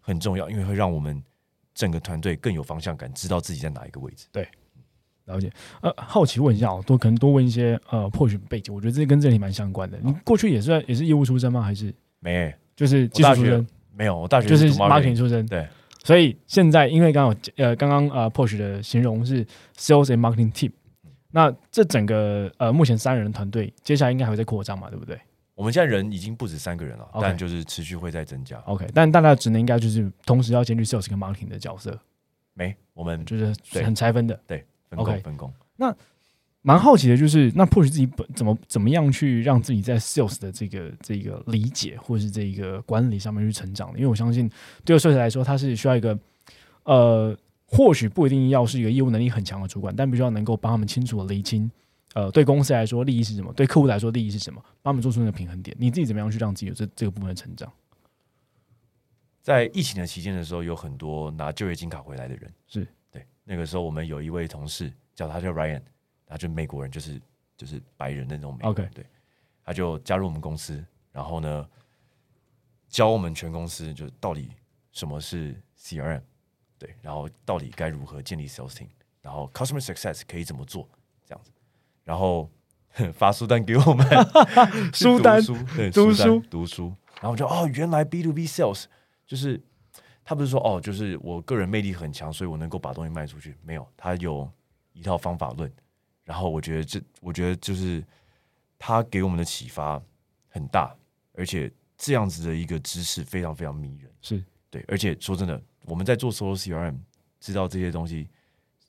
[0.00, 1.22] 很重要，因为会让我们
[1.74, 4.28] 整个团队更有方向感，知道自己在哪一个位置。
[4.30, 4.46] 对
[5.24, 5.52] 了解。
[5.80, 9.98] 呃，好奇问一下哦，多可能多问一些呃破许背景，我觉得这跟这里蛮相关的。
[10.02, 11.60] 你过去也是也是业务出身吗？
[11.60, 13.66] 还是没就是技术出身？
[13.96, 15.46] 没有，我大学就是 marketing 出身。
[15.46, 15.66] 对，
[16.04, 19.44] 所以现在因为刚刚呃刚刚呃 Porsche 的形容是
[19.76, 20.70] sales and marketing team，
[21.30, 25.18] 那这整个呃目前三人的团队，接下来应该还会再扩张嘛，对不对
[25.54, 28.58] 我们现在人已经不止三个人了但就是持续会在增加。
[28.66, 31.98] ？OK，但大家的职能应该就是同时要兼具 sales 跟 marketing 的角色，
[32.52, 34.38] 没，我们就是很拆分的。
[34.46, 35.52] 对分 OK 工分工。
[36.66, 43.98] 蛮好奇的，就是那 Porsche 自己本怎么怎么样去让自己在 sales 的这个这个理解或是这一个管理上面去成长的？
[44.00, 44.50] 因为我相信
[44.84, 46.18] 对设计来说，他是需要一个
[46.82, 51.70] 呃，或许不一定要是一个业务能力很强的主管，但必须要能够帮他们清楚的厘清，
[52.14, 55.76] 呃，对公司来说利益是什么，对客户来说利益是什么，帮他们做出那个平衡点。
[55.78, 57.72] 你自己怎么样去让自己有这这个部分的成长？
[59.40, 63.24] 在疫情的期间的时候，有很多拿就业金卡回来的人，是对。
[63.44, 65.80] 那个时候我们有一位同事叫他叫 Ryan，
[66.26, 67.20] 他就美国人，就是
[67.56, 69.06] 就是白人的那种美国人对，
[69.64, 71.68] 他就加入我们公司，然后呢，
[72.88, 74.50] 教我们全公司就到底
[74.92, 76.22] 什么是 CRM，
[76.78, 78.88] 对，然后到底该如何建立 sales team，
[79.22, 80.88] 然后 customer success 可以怎么做，
[81.24, 81.50] 这样子，
[82.04, 82.50] 然后
[83.14, 84.06] 发书单给我们，
[84.92, 85.40] 书单？
[85.42, 86.16] 读书对，读书？
[86.16, 88.84] 单书读书，然后我就哦，原来 B to B sales
[89.26, 89.60] 就是
[90.24, 94.50] 他不是说哦，就是我个人魅力很强，所以我能够把东西卖出去，没有，他有
[94.92, 95.70] 一套方法论，
[96.26, 98.04] 然后我觉得这，我觉得就是
[98.78, 100.02] 他给我们的启发
[100.48, 100.94] 很大，
[101.32, 106.96] 而且这样子的一个知识非常非常迷人，是对，而且说真的，我们在做 solo CRM，
[107.40, 108.28] 知道这些东西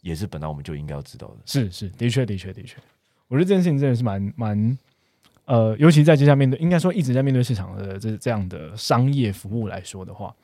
[0.02, 1.38] 也是本来我们就应该要知道的。
[1.46, 2.78] 是是，的确的确的确，
[3.28, 4.78] 我觉得这件事情真的是蛮蛮
[5.46, 10.36] 呃，尤其在接下来面对，应该说一直在面对市场的这这样的商业服务来说的话，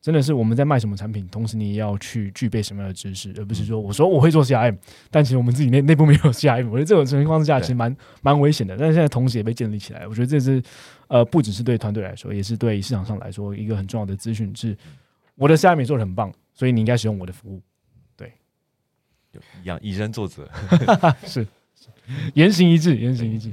[0.00, 4.76] 真的是我们在卖什么产品，同时你也要去具备什么样的知识，而不是说我说我会做 CRM，
[5.10, 8.76] 但其实我们自己内内部没有 CRM，我觉得这种情况之下其实蛮蛮危险的。
[8.78, 10.62] 但是现在同时也被建立起来，我觉得这是
[11.08, 14.76] 呃，不只是对团队来说，也是对市场上来说一个很重要的资讯，是
[15.34, 17.60] 我的 CRM 也做的很棒，所以你应该使用我的服务。
[18.16, 18.32] 对
[19.62, 20.48] 一样以身作则，
[21.24, 21.46] 是，
[22.34, 23.52] 言行一致，言行一致。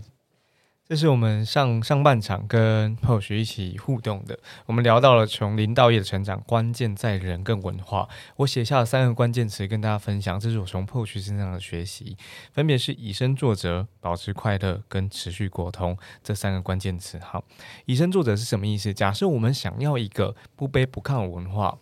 [0.89, 8.07] 这是我们上上半场跟 Posh 一起互动的，我们聊到了从零到一的成长，关键在人跟文化。
[8.37, 12.15] 我写下了三个关键词跟大家分享，这是我从 Posh 身上的学习，
[12.53, 17.19] 分别是以身作则、保持快乐跟持续沟通这三个关键词。
[17.19, 17.43] 好，
[17.85, 18.93] 以身作则是什么意思？
[18.93, 21.77] 假设我们想要一个不卑不亢的文化。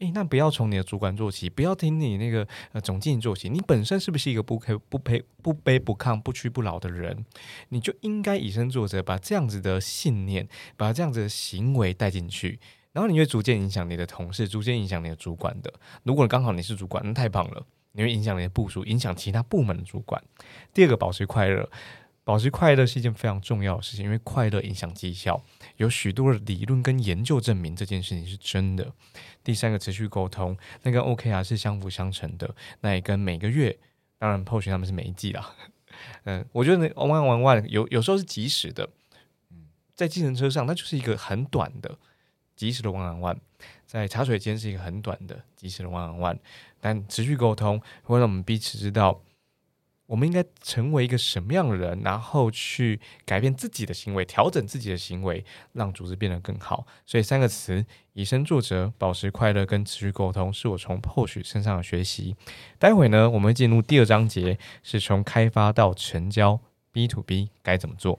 [0.00, 3.50] 诶，那不要从你的主管做起，不要听你那个呃总经理做起。
[3.50, 7.24] 你本身是不是一个不卑不卑不卑不亢、不屈不挠的人？
[7.68, 10.48] 你就应该以身作则，把这样子的信念，
[10.78, 12.58] 把这样子的行为带进去，
[12.92, 15.70] 然后你会逐渐影响你的同事，逐渐影响你的主管的。
[16.02, 20.22] 如果刚好你是主管，那太棒了，你会影响你的部署，影响其他部门的主管。
[20.72, 21.70] 第二个，保持快乐。
[22.30, 25.42] 保持快乐是一件非常重要的事情，因为快乐影响绩效，
[25.78, 28.92] 有许多的理论跟研究证明这件事情是真的。
[29.42, 33.76] 第三个，持续沟通，那跟 OKR 是相辅相成的，那也跟每个月，
[34.16, 35.56] 当然 POS 他们是每一季啦，
[36.22, 38.88] 嗯，我觉得那 one one one 有有时候是及时的，
[39.96, 41.98] 在计程车上，那就是一个很短的
[42.54, 43.38] 及时的 one on one，
[43.86, 46.38] 在茶水间是一个很短的及时的 one on one，
[46.80, 49.20] 但持续沟通会让我们彼此知道
[50.10, 55.44] 我们应该成为一个什么样的人，然后去改变自己的行为，调整自己的行为，
[55.74, 56.84] 让组织变得更好。
[57.06, 62.34] 所以三个词：以身作则、保持快乐跟持续沟通，是我从 POS 身上的学习。
[62.76, 66.58] 待会呢，我们会进入第二章节，是从开发到成交
[66.90, 68.18] B to B 该怎么做。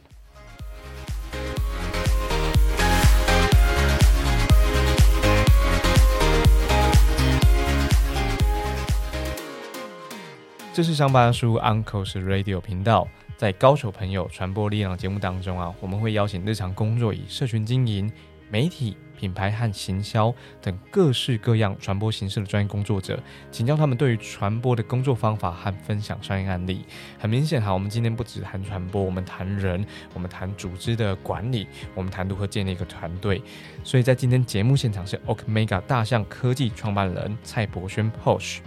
[10.74, 13.06] 这是上班叔 Uncle's Radio 频道，
[13.36, 18.10] 在高手朋友传播力量节目当中啊，我们会邀请日常工作以社群经营、
[18.50, 26.86] 媒体、品牌和行销等各式各样传播形式的专业工作者，请教他们对于传播的工作方法和分享商业案例。
[27.20, 33.42] 很明显哈，我们今天不只谈传播，我们谈人，我们谈组织的管理，我们谈如何建立一个团队。
[33.84, 38.60] 所以在今天节目现场是 Okmega 大象科技创办人蔡博轩 Posh。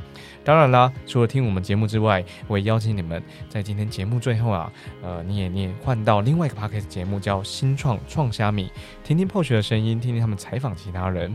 [0.44, 4.70] 当然啦，除了听我们节目之外，我也邀请你们在今天节目最后啊，
[5.02, 8.70] 呃，你也你也换到另外一个 podcast 节目叫新创创虾米，
[9.02, 11.34] 听听 Posh 的声音，听听他们采访其他人。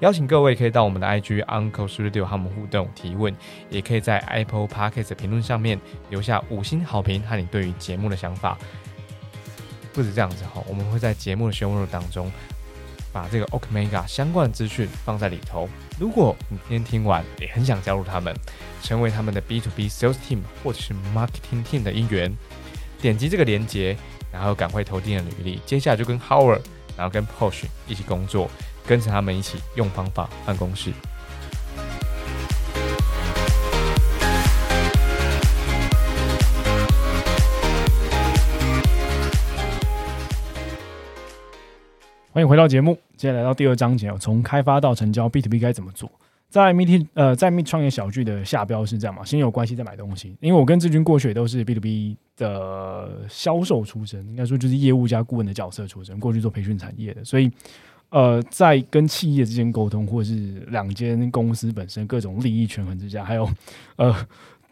[0.00, 3.32] 邀请各位可以到我们的 IG Uncle Studio 和我们互动提问，
[3.70, 5.80] 也可以在 Apple Podcast 评论上面
[6.10, 8.58] 留下五星好评和你对于节目的想法。
[9.94, 12.30] 不止这样子哈，我们会在节目的 show note 当中
[13.12, 15.68] 把这个 Okmega 相关的资讯放在里头。
[15.98, 18.34] 如果你今天听完也很想加入他们，
[18.82, 22.36] 成为他们的 B to B Sales Team 或者是 Marketing Team 的一员，
[23.00, 23.96] 点击这个链接，
[24.32, 26.60] 然后赶快投递的履历，接下来就跟 Howard，
[26.96, 28.50] 然后跟 Posh 一起工作，
[28.86, 30.92] 跟着他们一起用方法办公室。
[42.38, 46.08] 欢迎回到节目，接下来到第二章节，从开发到成交，B to B 该怎么做？
[46.48, 49.24] 在 Meet 呃，在 Meet 创业小聚的下标是这样嘛？
[49.24, 57.50] 先有关系再买东西，因为我跟志军过去也都是 B to B 的销售出身，应该说就是业务加顾问的角色出身，过去做培训产业的，所以
[58.10, 63.50] 呃，在跟企业之间沟通，或是两间公司本身各种利益权衡之下，还有
[63.96, 64.14] 呃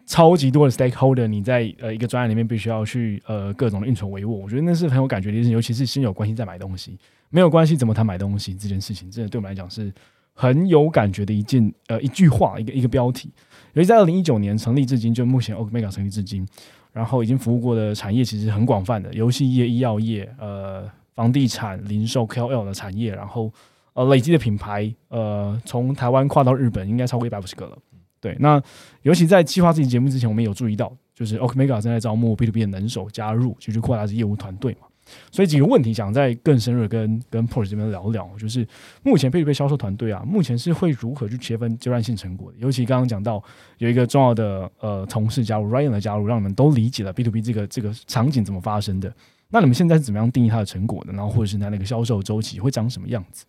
[0.07, 6.97] 超级多的 stakeholder，你在呃一个专案里面必须要去呃各种运筹帷幄，我觉得那是很有感觉的一件事，尤其是先有关系再买东西，
[7.31, 9.93] 没有关系怎么谈买东西这件事情，真的对我们来讲是。
[10.39, 13.33] 很有感觉的一件呃一句话一个一个标题，
[13.73, 16.47] 尤其在二零一九年成立至今，就目前 Omega 成立至今，
[16.93, 23.51] 然后已经服务过的产业其实很广泛的，游戏业、医药业、呃房地产、零售、KOL 的产业，然后
[23.95, 27.79] 呃累积的品牌呃从台湾跨到日本，应该超过一百五十个了。
[28.21, 28.63] 对，那
[29.05, 34.87] 尤其在计划这期节目之前，我们有注意到，就是 Omega 正在招募 B to B 的能手加入，就去扩大这业务团队嘛。
[35.31, 38.67] 所以几个问题想再更深入跟跟 Porsche 这边聊聊，就是
[39.03, 42.59] 目前 B to 销售团队啊，目前是会如何去切分阶段性成果的？
[42.59, 43.43] 尤其刚刚讲到
[43.79, 49.15] 有一个重要的呃同事加入 Ryan 的加入，让你们都理解了 B to B 这个这个场景怎么发生的。
[49.49, 51.13] 那你们现在是怎么样定义它的成果的？
[51.13, 53.45] 然后或者是它那个销售周期会长什么样子？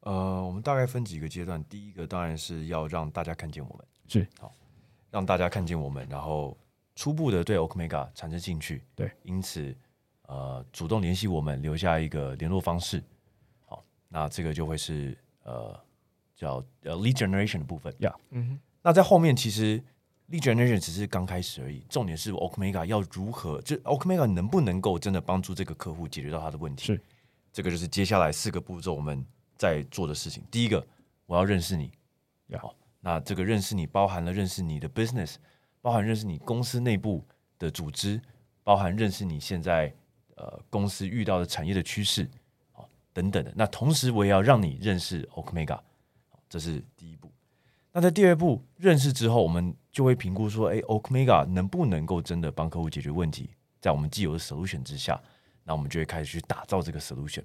[0.00, 4.52] 呃，我们大概分几个阶段，第一个当然是要让大家看见我们，是好
[5.10, 6.56] 让大家看见我们，然后
[6.94, 9.74] 初步的对 Omega 产生兴趣，对，因此。
[10.32, 13.04] 呃，主动联系我们，留下一个联络方式。
[13.66, 15.78] 好，那这个就会是呃
[16.34, 16.54] 叫
[16.84, 17.94] 呃 lead generation 的部分。
[17.98, 19.78] 呀，嗯，那在后面其实
[20.30, 26.86] lead generation 只是刚开始而已，重点是 Omega 要如何，就 Omega 能不能够真的帮助这个客户解决到他的问题？
[26.86, 27.00] 是，
[27.52, 29.22] 这个就是接下来四个步骤我们
[29.58, 30.42] 在做的事情。
[30.50, 30.82] 第一个，
[31.26, 31.92] 我要认识你。
[32.58, 35.34] 好，那这个认识你包含了认识你的 business，
[35.82, 37.22] 包含认识你公司内部
[37.58, 38.18] 的组织，
[38.64, 39.94] 包含认识你现在。
[40.36, 42.28] 呃，公司遇到的产业的趋势，
[42.72, 43.52] 啊，等等的。
[43.54, 45.78] 那同时，我也要让你认识 Omega，
[46.48, 47.30] 这是第一步。
[47.92, 53.50] 那在第二步认识之后，我们就会评估说，哎，Omega 能不能够真的帮客户解决问题？
[53.80, 55.20] 在我们既有的 solution 之下，
[55.64, 57.44] 那我们就会开始去打造这个 solution，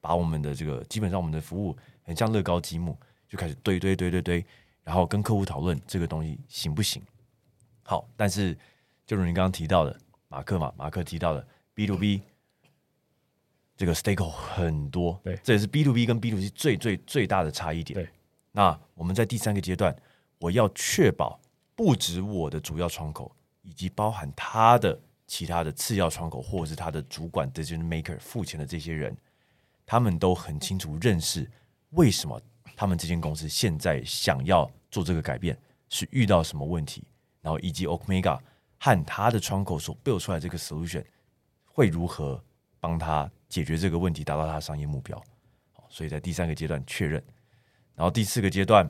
[0.00, 2.96] 把我们的这个基本上我们的服务很像乐高积木，
[3.28, 4.46] 就开始堆堆堆堆堆，
[4.84, 7.02] 然后跟客户讨论这个东西行不行？
[7.82, 8.56] 好，但是
[9.04, 11.44] 就如你刚刚提到的，马克嘛，马克提到的。
[11.80, 12.20] B to B
[13.74, 17.94] 这个 stake 很多，对，这也是 B to B 跟 B to C 最最最大的差异点。
[17.94, 18.06] 对，
[18.52, 19.96] 那我们在第三个阶段，
[20.38, 21.40] 我要确保
[21.74, 29.16] 不止我的主要窗口，以及包含他的其他的次要窗口，或者是他的主管 decision maker 付钱的这些人，
[29.86, 31.50] 他们都很清楚认识
[31.92, 32.38] 为什么
[32.76, 35.58] 他们这间公司现在想要做这个改变，
[35.88, 37.02] 是遇到什么问题，
[37.40, 38.38] 然后以及 Omega
[38.78, 41.02] 和他的窗口所 build 出来这个 solution。
[41.72, 42.42] 会如何
[42.78, 45.16] 帮他解决这个问题，达到他的商业目标？
[45.72, 47.22] 好，所以在第三个阶段确认，
[47.94, 48.88] 然后第四个阶段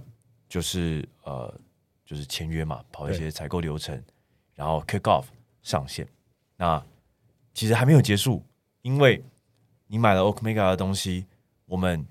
[0.49, 1.61] 就是呃，
[2.05, 4.03] 就是签约嘛，跑一些采购流程，
[4.55, 5.27] 然后 kick off
[5.63, 6.07] 上线。
[6.57, 6.85] 那
[7.55, 8.45] 其实还没有结束，
[8.83, 9.23] 因为
[9.87, 11.27] 你买了 Omega 的东西，
[11.67, 12.07] 我们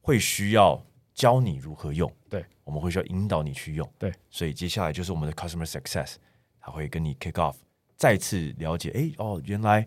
[0.00, 6.16] 会需要教你如何用，对，我们会需要引导你去用，对，所以接下来就是我们的 customer success，
[6.58, 7.56] 他会跟你 kick off，
[7.96, 9.86] 再次了解，哎，哦，原来。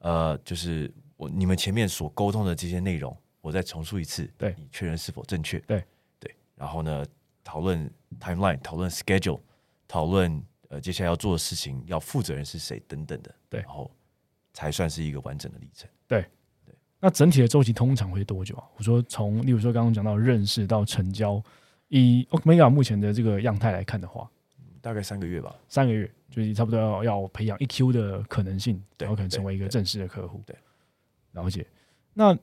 [0.00, 5.58] 呃，就是我你们前面所沟通的这些内容，我再重述一次，对你确认是否正确。
[5.60, 5.82] 对
[6.18, 7.04] 对，然后呢，
[7.44, 9.40] 讨论 timeline，讨论 schedule，
[9.86, 13.34] 讨论呃接下来要做的事情，要负责人是谁等等的。
[13.48, 13.90] 对，然后
[14.52, 15.88] 才算是一个完整的历程。
[16.06, 16.22] 对
[16.64, 18.64] 对，那整体的周期通常会多久啊？
[18.76, 21.42] 我说从，例如说刚刚讲到认识到成交，
[21.88, 24.30] 以 Omega 目前的这个样态来看的话，
[24.80, 26.10] 大概三个月吧，三个月。
[26.30, 30.40] 就是差不多要要培养一 Q 的可能性，然后可能成为一个正式的客户。
[30.46, 30.54] 对，
[31.32, 31.66] 了解。
[32.14, 32.38] 那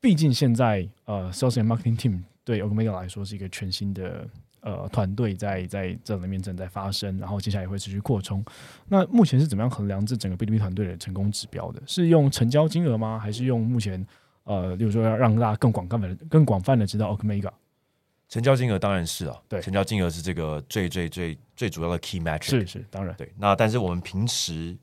[0.00, 4.28] 毕竟现在呃，sales and marketing team 对 Omega 来说是一个全新的
[4.60, 8.44] 呃团队，在在这里面正在发生，然后接下来也会持续扩充。
[8.86, 11.82] 那目前是怎么样衡量这整个 B to B 团队的成功指标的？
[11.88, 13.18] 是用成交金额吗？
[13.18, 14.06] 还是用目前
[14.44, 17.50] 呃，例如说要让大家更广泛的、更广泛的知道 Omega？
[18.34, 23.32] 成交金额当然是啊，对，成交金额是这个最最最最主要的 key metric，是是，当然对。
[23.38, 24.76] 那但是我们平时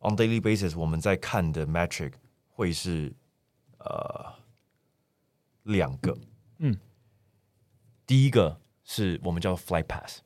[0.00, 2.14] on daily basis 我们在看的 metric
[2.48, 3.14] 会是
[3.78, 4.34] 呃
[5.62, 6.18] 两个，
[6.58, 6.76] 嗯，
[8.04, 10.18] 第一个是我们叫 Flight Pass。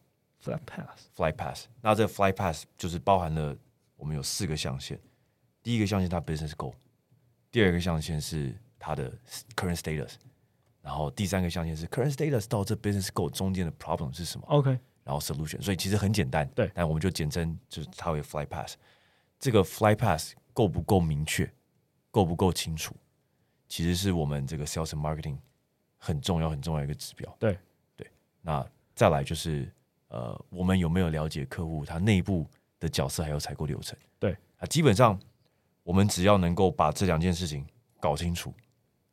[0.42, 1.66] Flat Pass，Fly Pass。
[1.82, 3.55] 那这个 Fly Pass 就是包含了
[3.96, 4.99] 我们有四个象限，
[5.62, 6.72] 第一个象限它 Business Goal，
[7.51, 9.12] 第二个象限是它的
[9.55, 10.12] Current Status，
[10.81, 14.70] 然后第三个象限是 Current Status 到这 Business Goal 中间的 Problem 是什么，OK，
[15.05, 15.61] 然后 Solution。
[15.61, 18.76] 所以其实很简单，对但我们就简称就是它为 Fly Pass。
[19.39, 21.51] 这个 Fly Pass 够不够明确，
[22.11, 22.95] 够不够清楚，
[23.68, 25.37] 其实是我们这个 Sales and Marketing
[25.99, 27.37] 很重要很重要一个指标。
[27.39, 27.59] 对
[27.97, 28.11] 对，
[28.41, 29.70] 那再来就是
[30.09, 32.47] 呃，我们有没有了解客户他内部
[32.81, 33.97] 的角色还有采购流程？
[34.18, 35.18] 对啊，基本上
[35.83, 37.64] 我们只要能够把这两件事情
[38.01, 38.53] 搞清楚，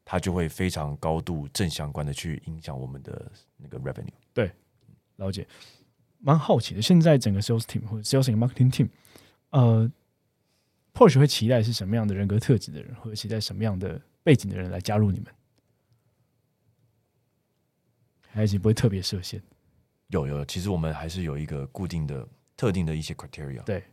[0.06, 4.14] 它就会非常高度正相关的去影响我们的那个 revenue。
[4.34, 4.50] 对
[5.18, 5.46] 了解。
[6.20, 8.90] 蛮好奇的，现在整个 sales team 或者 sales and marketing team，
[9.52, 9.92] 呃
[10.92, 15.32] ，Porsche 会期待是什么样的人格特质的人，或者期待什么样的背景的人来加入你们？
[18.32, 19.40] 还是不会特别设限？
[20.08, 22.28] 有有，其实我们还是有一个固定的、
[22.58, 23.64] 特定的一些 criteria。
[23.64, 23.84] 对，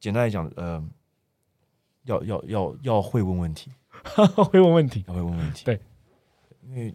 [0.00, 0.84] 简单来讲，呃，
[2.04, 3.70] 要要要要会问问题，
[4.50, 5.04] 会问问题。
[5.08, 5.64] 要会问问题。
[5.64, 5.80] 对，
[6.66, 6.94] 因为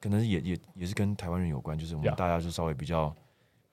[0.00, 3.14] 可能也也也是跟台湾人有关，就是我们大家就稍微比较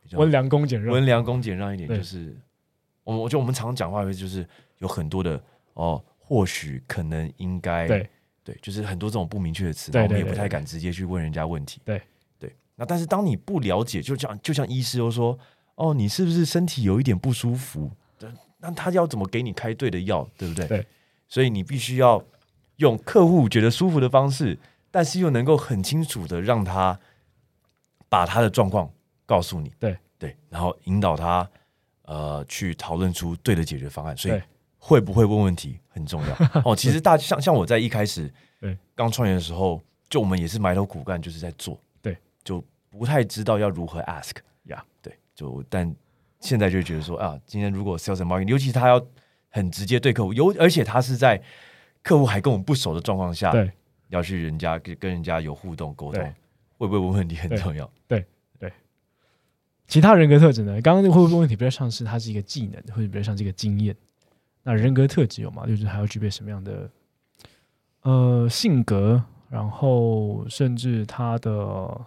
[0.01, 2.37] 比较温良恭俭让，温良恭俭让一点，就是
[3.03, 4.47] 我们我觉得我们常讲话就是
[4.77, 5.41] 有很多的
[5.73, 8.09] 哦，或许可能应该对
[8.43, 11.81] 对，就是很多这种不明确的词，我们也不太敢直接去问人家问题。
[11.85, 12.01] 对
[12.37, 15.37] 对，那但是当你不了解，就像就像医师又说，
[15.75, 17.89] 哦，你是不是身体有一点不舒服？
[18.59, 20.67] 对那他要怎么给你开对的药，对不对？
[20.67, 20.87] 对，
[21.27, 22.23] 所以你必须要
[22.77, 24.57] 用客户觉得舒服的方式，
[24.91, 26.99] 但是又能够很清楚的让他
[28.09, 28.91] 把他的状况
[29.25, 29.71] 告诉你。
[29.79, 31.49] 对对，然后引导他
[32.03, 34.15] 呃去讨论出对的解决方案。
[34.17, 34.41] 所以
[34.77, 36.35] 会不会问问题很重要
[36.65, 36.75] 哦。
[36.75, 44.31] 其实大像像我在一开始对刚创业的时候，就我们也是埋头苦干，就是在做，对，就不太知道要如何 ask
[44.63, 45.93] 呀对，就但
[46.39, 49.05] 现在就觉得说啊，今天如果 sales and marketing，尤其他要
[49.49, 51.41] 很直接对客户，尤而且他是在
[52.01, 53.71] 客户还跟我们不熟的状况下，对
[54.07, 56.23] 要去人家跟跟人家有互动沟通，
[56.77, 57.91] 会不会问问题很对重要。
[58.07, 58.25] 对
[58.57, 58.71] 对
[59.87, 60.79] 其他人格特质呢？
[60.81, 63.95] 刚刚那个会不会问题比较像是它是一个技能，或者比较像是一个经验。
[64.61, 65.65] 那人格特质有吗？
[65.65, 66.89] 就是还要具备什么样的
[68.03, 71.99] 呃性格，然后甚至他的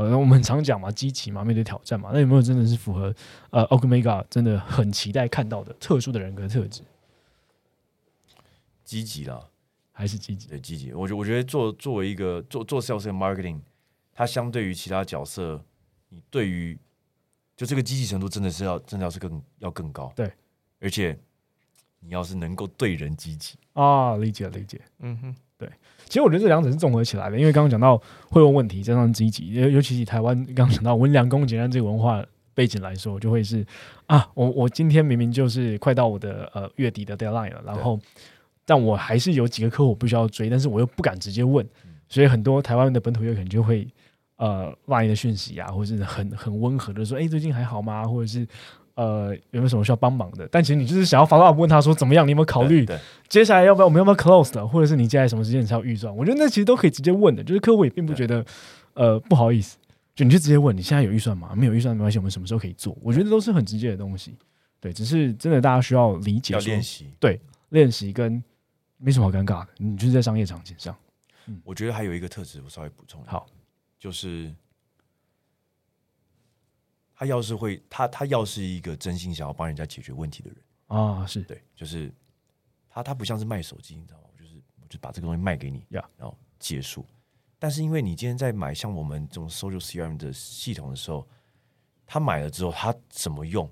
[0.00, 2.10] 呃，我们很常讲嘛，积极嘛，面对挑战嘛。
[2.12, 3.14] 那有没有真的是符合
[3.50, 6.82] 呃 Omega 真的很期待看到的特殊的人格特质？
[8.84, 9.40] 积极啦，
[9.92, 10.48] 还是积极？
[10.48, 10.92] 对积极。
[10.92, 13.60] 我觉我觉得做作为一个做做 sales and marketing，
[14.12, 15.62] 它相对于其他角色，
[16.08, 16.76] 你对于
[17.56, 20.12] 就这个积极程度真的是要真的要是更要更高。
[20.16, 20.32] 对，
[20.80, 21.16] 而且
[22.00, 24.80] 你要是能够对人积极，啊，理解理解。
[25.00, 25.36] 嗯哼，
[26.06, 27.96] 其实我觉得这两者是综合起来的，因为刚刚讲到
[28.28, 33.64] 会问问题，加上积极，尤尤其是台湾刚刚讲到温良恭俭让这个文化背景来说，就会是
[34.06, 37.98] 啊，我我今天明明就是快到我的呃月底的 deadline 了，然后
[38.64, 41.64] 但我还是有几个客户我必须要追，但是我又不敢直接问，
[42.08, 43.86] 所以很多台湾的本土业可能就会
[44.36, 48.04] 呃 line 的讯息啊，或者是很很温和的说，哎、最近还好吗？
[48.04, 48.46] 或者是
[49.00, 50.46] 呃有没有什么需要帮忙的？
[50.52, 52.86] 但其实你就是想要 follow up 问他说怎么样，你有没有考虑？
[53.28, 56.14] 接下来要不要我们要不要 close 的，或者是你接下来什么时间你才有预算？
[56.14, 58.44] 我觉得那其实都可以直接问的，就是客户也并不觉得
[58.92, 59.78] 呃不好意思，
[60.14, 61.54] 就你就直接问你现在有预算吗？
[61.56, 62.94] 没有预算没关系，我们什么时候可以做？
[63.02, 64.36] 我觉得都是很直接的东西。
[64.80, 67.06] 对，只是真的大家需要理解要练习。
[67.18, 67.40] 对
[67.70, 68.42] 练习跟
[68.98, 70.94] 没什么好尴尬的，你就是在商业场景上。
[71.46, 73.46] 嗯我觉得还有一个特质，我稍微补充一下，好，
[73.98, 74.52] 就是
[77.20, 82.10] 他要是会，他他要是一个真心想要帮人家解决问题的人，啊，是对，就是
[82.88, 84.24] 他他不像是卖手机，你知道吗？
[84.32, 87.04] 我就是我就把这个东西卖给你呀然后结束。
[87.58, 91.28] 但是因为你今天在买像我们这种 social CRM 的系统的时候，
[92.06, 93.70] 他买了之后他怎么用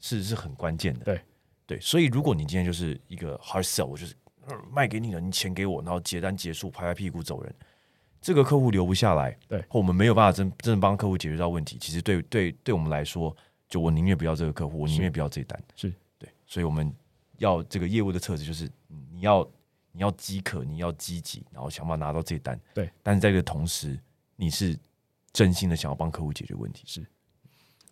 [0.00, 1.04] 是是很关键的。
[1.04, 1.20] 对
[1.66, 7.54] 对，所以如果你今天就是一个 hard sell，我就是、呃卖给你了，你钱给我，然后结单结束，拍拍屁股走人，
[8.20, 9.64] 这个客户留不下来，对。
[9.68, 13.34] 或我们没有办法真真的帮客户解决到问题，其实对对对我们来说，
[13.68, 15.92] 就我宁愿不要这个客户，我宁愿不要这一单，是。
[16.18, 16.92] 对，所以我们
[17.38, 19.48] 要这个业务的特质就是嗯你要
[19.92, 23.98] 你要饥渴，你要积极，然后想办法拿到这一单，对，但是在这个同时，
[24.36, 24.78] 你是
[25.32, 27.06] 真心的想要帮客户解决问题，是。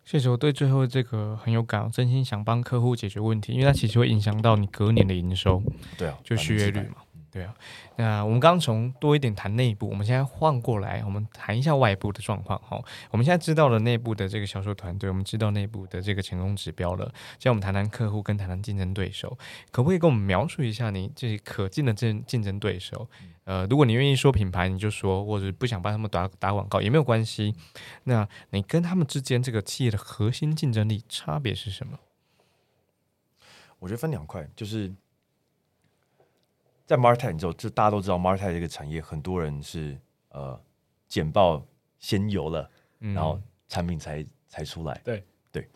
[0.03, 5.63] 确实我对最后这个很有感，我真心想帮客户解决问题，因为它其实会影响到你隔年的营收，
[5.97, 6.97] 对啊，就续约率嘛。
[7.35, 7.53] 对啊，
[7.97, 12.81] 那我们刚刚从多一点谈内部，我们现在换过来，我们谈一下外部的状况哈。
[13.11, 17.13] 我们现在知道了内部的这个销售团队，我们知道内部的这个成功指标了。
[17.31, 19.37] 现在我们谈谈客户，跟谈谈竞争对手，
[19.69, 23.09] 可不可以跟我们描述一下你这些可敬的竞竞争对手？
[23.43, 27.53] 呃，如果你愿意说品牌，你就说；或者不想帮他们打打广告也没有关系。
[28.05, 31.99] 那你跟他们之间这个企业的核心竞争力差别是什么？
[33.79, 34.95] 我觉得分两块，就是
[36.85, 40.59] 在 Martech，你知道，这大家都知道 Martech 这个产业，很多人是呃
[41.07, 41.65] 简报
[41.97, 42.69] 先有了，
[42.99, 45.01] 嗯然后产品才才出来。
[45.03, 45.67] 对对，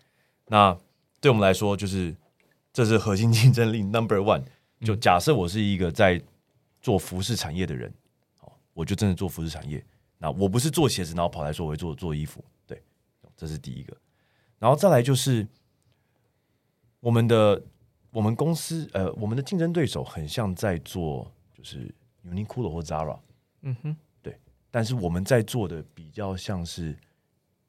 [0.46, 0.78] 那
[1.20, 2.16] 对我们来说，就是
[2.72, 4.44] 这是核心竞争力 Number One。
[4.82, 6.22] 就假设我是一个在
[6.80, 7.94] 做服饰产业的人，
[8.42, 9.84] 哦，我就真的做服饰产业。
[10.18, 12.82] 那我不是做鞋子，然后跑来说我会做做衣服，对，
[13.36, 13.98] 这是第一个。
[14.58, 15.48] 然后再来就是
[17.00, 17.62] 我们的
[18.12, 21.94] 我们公司呃，我们的竞争对手很像在做就是
[22.26, 23.20] Uniqlo 或 Zara，
[23.62, 24.38] 嗯哼，对
[24.72, 26.98] 但是我们在做的比较像是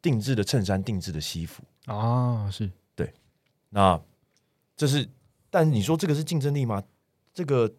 [0.01, 1.63] 定制的衬衫、定制的西服。
[1.87, 3.13] 啊，是对
[3.69, 4.01] 那
[4.77, 5.09] 这是，
[5.51, 6.83] 但你说这个是竞争力吗？
[7.33, 7.73] 这个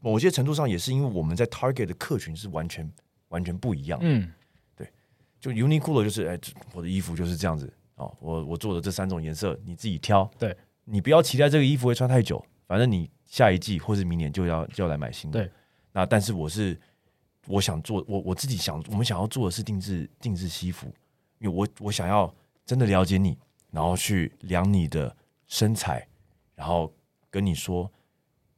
[0.00, 2.90] 某些程度上也是因为我们在 target 的客群是完全
[3.28, 4.06] 完全不一样的。
[4.06, 4.32] 嗯，
[5.40, 6.38] 就 Uniqlo 就是，哎、
[6.72, 15.40] 我的衣服就是这样子哦，我我做的这三种颜色你自己挑，对你不要期待这个衣服会穿太久，反正你下一季或是明年就要就要来买新的。
[15.40, 15.50] 对，
[15.92, 16.78] 那但是我是
[17.46, 20.86] 我想做，我我自己想，我们想要做的是定制定制西服，
[21.38, 22.32] 因为我我想要
[22.64, 23.36] 真的了解你，
[23.70, 25.14] 然后去量你的
[25.46, 26.06] 身材，
[26.54, 26.92] 然后
[27.30, 27.90] 跟你说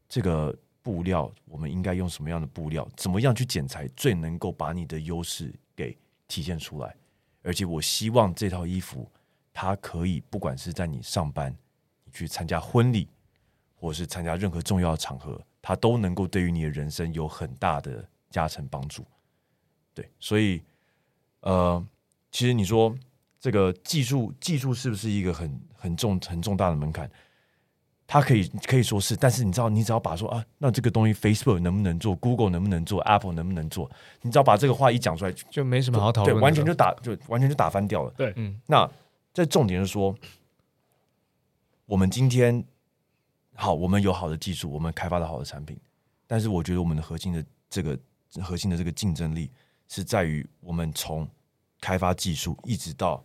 [0.09, 5.97] 这个布料我们应该用什么样的布料，怎么样去剪裁最能够把你的优势给
[6.29, 6.95] 体现出来。
[7.43, 9.09] 而且我希望这套衣服，
[9.53, 11.57] 它可以不管是在你上班、你
[12.17, 13.09] 去参加婚礼，
[13.75, 19.05] 或者是参加任何重要的场合，它都能够对于你的人生有很大的加成帮助。
[19.93, 20.63] 对，所以
[21.41, 21.85] 呃，
[22.31, 22.95] 其实你说
[23.39, 27.11] 这个技术技术是不是一个很很重很重大的门槛？
[28.09, 33.91] 它可以可以说是，但是你知道，你只要把说啊，那这个东西 Facebook 能不能做，Google 能不能做，Apple 能不能做，
[34.23, 38.11] 你只要把这个话一讲出来，就没什么好讨对，论对，完全就打就完全就打翻掉了。
[38.17, 38.89] 对嗯那
[39.35, 40.15] 这重点是说，
[41.87, 42.65] 我们今天
[43.55, 45.79] 好，我们有好的技术，我们开发了好的产品，
[46.27, 47.99] 但是我觉得我们的核心的这个
[48.43, 49.51] 核心的这个竞争力
[49.87, 51.27] 是在于我们从
[51.81, 53.25] 开发技术一直到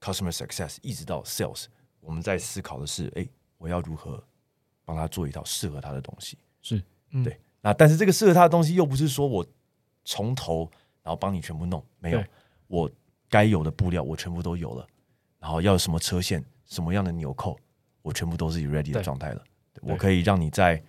[0.00, 1.66] customer success，一直到 sales，
[2.00, 3.28] 我们在思考的是，哎，
[3.58, 4.22] 我要如何
[4.84, 6.38] 帮他做一套适合他的东西。
[6.62, 6.80] 是，
[7.10, 7.38] 嗯对。
[7.60, 9.44] 那但是这个适合他的东西，又不是说我
[10.04, 10.70] 从头
[11.02, 12.24] 然后帮你全部弄，没有，
[12.68, 12.88] 我
[13.28, 14.86] 该有的布料我全部都有了，
[15.40, 17.58] 然后要什么车线、什么样的纽扣，
[18.06, 19.42] 我全部都是 ready 的状态了。
[19.82, 20.80] 我可以让你在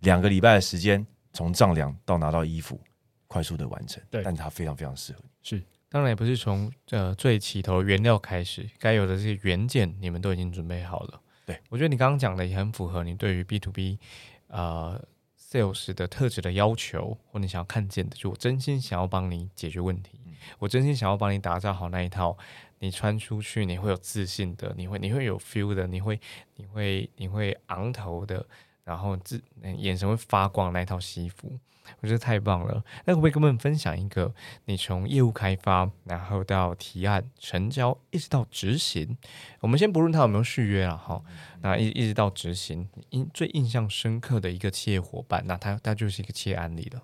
[0.00, 2.80] 两个礼拜的时间，从丈量到拿到衣服，
[3.28, 4.02] 快速的完成。
[4.10, 5.30] 对但它非常非常适合你。
[5.44, 11.20] 是，当然也不是从呃最起头原料开始，该有的这些原件你们都已经准备好了。
[11.46, 14.00] 对我觉得你刚刚讲的也很符合你对于 B to B
[14.48, 15.00] 呃
[15.38, 22.36] sales 的特质的要求，或你想要看见的，就我真心想要帮你解决问题，嗯我真心想要帮你打造好那一套，
[22.80, 26.20] 你穿出去你会有自信的，你会你会有 feel 的，你会
[26.56, 28.44] 你会你会昂头的，
[28.82, 29.40] 然后自
[29.76, 31.58] 眼神会发光那一套西服。
[32.00, 34.32] 我觉得太棒了，那可不可以跟我们分享一个
[34.66, 39.16] 你从业务开发，然后到提案、成交，一直到执行？
[39.60, 41.20] 我们先不论他有没有续约了哈，
[41.62, 47.02] 那一一直到执行，印最印象深刻的一个企业伙伴，那他他就是一个企业案例了。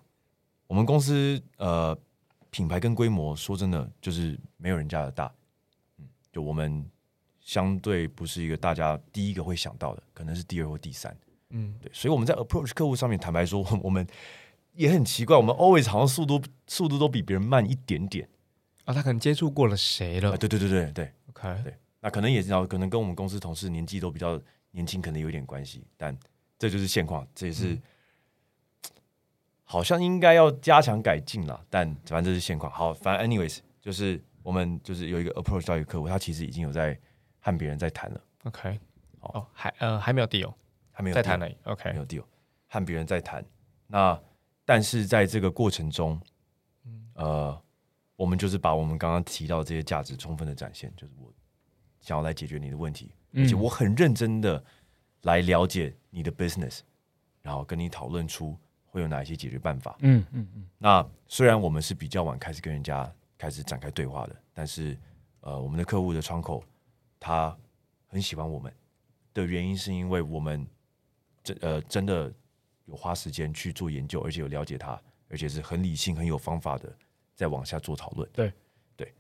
[0.69, 1.99] 我们公司呃
[2.51, 5.33] 品牌跟规模，说真的就是没有人家的大。
[6.37, 6.85] 嗯，就我们
[7.41, 11.17] 相对不是一个大家第一个会想到的，可能是第二或第三。
[11.51, 14.07] 嗯，对，所以我们在 approach 客户上面，坦白说，我们
[14.75, 18.29] 也很奇怪，我们 always 好像速度速度都比别人慢一点点。
[18.85, 24.41] 啊，他可能接触过了谁了、啊，对对对对对，OK，对那可能也知道可能跟我们公司同事年纪都比较
[24.73, 26.17] 年轻，可能有点关系，但
[26.59, 27.83] 这就是现况，这也是、嗯
[29.69, 31.61] 好像应该要加强改进了。
[31.69, 32.71] 但反正这是现况。
[32.73, 36.97] 好，反正 anyways，就是我们就是有一个 approach 到一个客户，他其实已经有在
[37.41, 38.79] 和别人在谈了，OK，
[39.19, 40.55] 哦，还呃还没有 deal，
[40.93, 41.57] 还没有在谈而已。
[41.65, 42.23] OK，没有 deal，
[42.69, 43.45] 和别人在谈。
[43.89, 44.17] 那
[44.65, 46.21] 但是在这个过程中，
[46.85, 47.11] 嗯。
[47.15, 47.61] 呃，
[48.15, 51.29] 我们就是把我们刚刚提到的这些价值充分的展现，就是我
[52.01, 53.43] 想要来解决你的问题，嗯。
[53.43, 54.63] 而且我很认真的
[55.23, 56.83] 来了解你的 business，
[57.43, 59.97] 然后跟你讨论出会有哪一些解决办法。
[60.03, 64.97] 嗯嗯嗯，那虽然我们是比较晚开始跟人家开始展开对话的，但是
[65.41, 66.65] 呃，我们的客户的窗口
[67.21, 67.57] 他
[68.07, 68.73] 很喜欢我们
[69.35, 70.67] 的原因，是因为我们
[71.43, 72.33] 真呃真的
[72.87, 76.93] 有花时间去做研究，而且有了解他，而且是很理性、很有方法的，
[77.35, 78.29] 在往下做讨论。
[78.33, 78.53] 对
[78.97, 79.15] 对，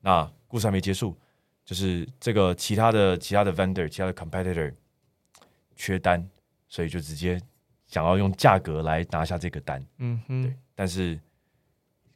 [0.00, 1.16] 那故事还没结束，
[1.64, 4.74] 就是这个其他的其他的 vendor、其他的 competitor
[5.74, 6.28] 缺单，
[6.68, 7.40] 所以就直接
[7.86, 9.84] 想要用价格来拿下这个单。
[9.98, 11.18] 嗯对哼，，但是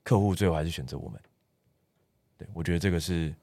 [0.02, 1.20] 客户最后还是选择我们。
[2.38, 3.34] 对我觉得这个是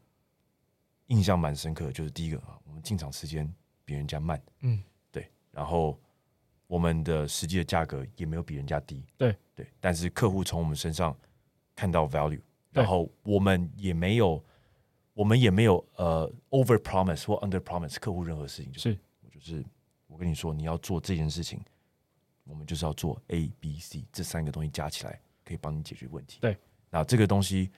[1.07, 3.51] 印象蛮深刻的，就是第一个啊，我们进场时间
[3.85, 5.99] 比人家慢，嗯，对，然后
[6.67, 9.35] 我们的实际的价格也没有比人家低，对。
[9.55, 11.15] 对，但是客户从我们身上
[11.75, 12.41] 看到 value，
[12.71, 14.43] 然后我们也没有，
[15.13, 19.63] 我们也没有呃 over promise 或 under promise 客户任何事情，就是我就是
[20.07, 21.63] 我跟你说你要做这件事情，
[22.45, 26.39] 我们就是要做 A、B、C 这三个东西加起来可以帮你解决问题。
[26.41, 26.57] 对，
[26.89, 27.69] 那这个东西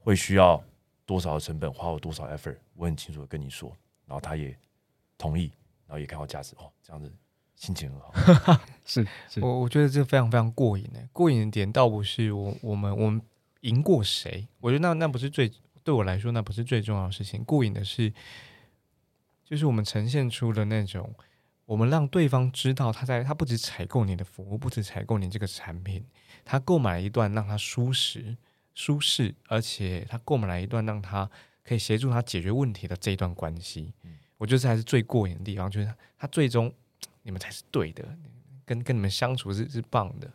[0.00, 0.62] 会需要
[1.06, 3.68] 多少的成本，花我多少 effort，我很清楚的跟你说，
[4.06, 4.56] 然后他也
[5.16, 5.52] 同意，
[5.86, 7.12] 然后也看到价值，哦，这样子
[7.54, 8.60] 心情很好。
[8.84, 11.00] 是是，我我觉得这非常非常过瘾呢。
[11.12, 13.20] 过瘾的点倒不是我我们我们
[13.60, 15.52] 赢过谁，我觉得那那不是最
[15.84, 17.44] 对我来说那不是最重要的事情。
[17.44, 18.12] 过瘾的是，
[19.44, 21.14] 就是我们呈现出的那种，
[21.66, 26.04] 我们让对方知道他在他不止采购你的服务，不止采购你这个产品，
[26.44, 28.36] 他购买一段让他舒适
[28.74, 31.28] 舒适，而且他购买了一段让他
[31.62, 33.92] 可以协助他解决问题的这一段关系。
[34.38, 36.72] 我觉得这才是最过瘾的地方，就是他他最终
[37.22, 38.04] 你们才是对的，
[38.64, 40.30] 跟跟你们相处是是棒的，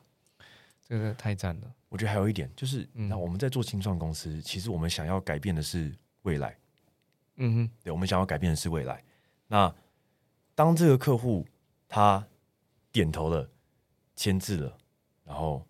[0.88, 1.74] 这个太赞了。
[1.90, 6.56] 我觉得还有一点就是，嗯那我们在做新创公司，其实我们想要改变的是未来。
[7.38, 9.04] 嗯哼，对，我们想要改变的是未来。
[9.48, 9.74] 那
[10.54, 11.46] 当这个客户
[11.88, 12.26] 他
[12.92, 13.50] 点头了、
[14.16, 14.78] 签字了，
[15.24, 15.66] 然后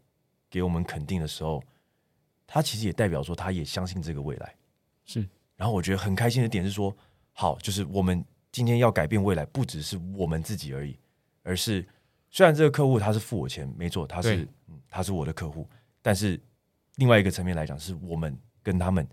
[0.50, 1.64] 给我们肯定的时候，
[2.48, 4.56] 他其实也代表说他也相信这个未来。
[5.06, 6.96] 是，然后我觉得很开心的点是说，
[7.32, 10.98] 好，就是我们今天要改变未来，不只是我们自己而已，
[11.44, 11.86] 而是
[12.30, 15.70] 虽然这个客户他是付我钱，没错，他是嗯他是我的客户，
[16.02, 16.40] 但是
[16.96, 19.08] 另外一个层面来讲，是我们跟他们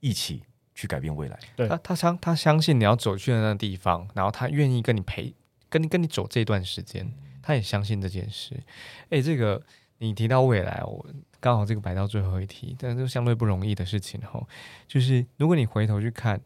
[0.00, 0.42] 一起
[0.74, 1.38] 去改变未来。
[1.56, 5.34] 对他他相他相信你要走去的那个地方，然后他愿意跟你陪，
[5.68, 7.12] 跟你跟你走这段时间，
[7.42, 8.62] 他也相信这件事。
[9.10, 9.60] 哎，这个
[9.98, 11.06] 你提到未来，我
[11.44, 14.48] 刚好这个摆到最后一题，但是这相对不容易的事情吼，
[14.88, 16.40] 就是如果你回头去看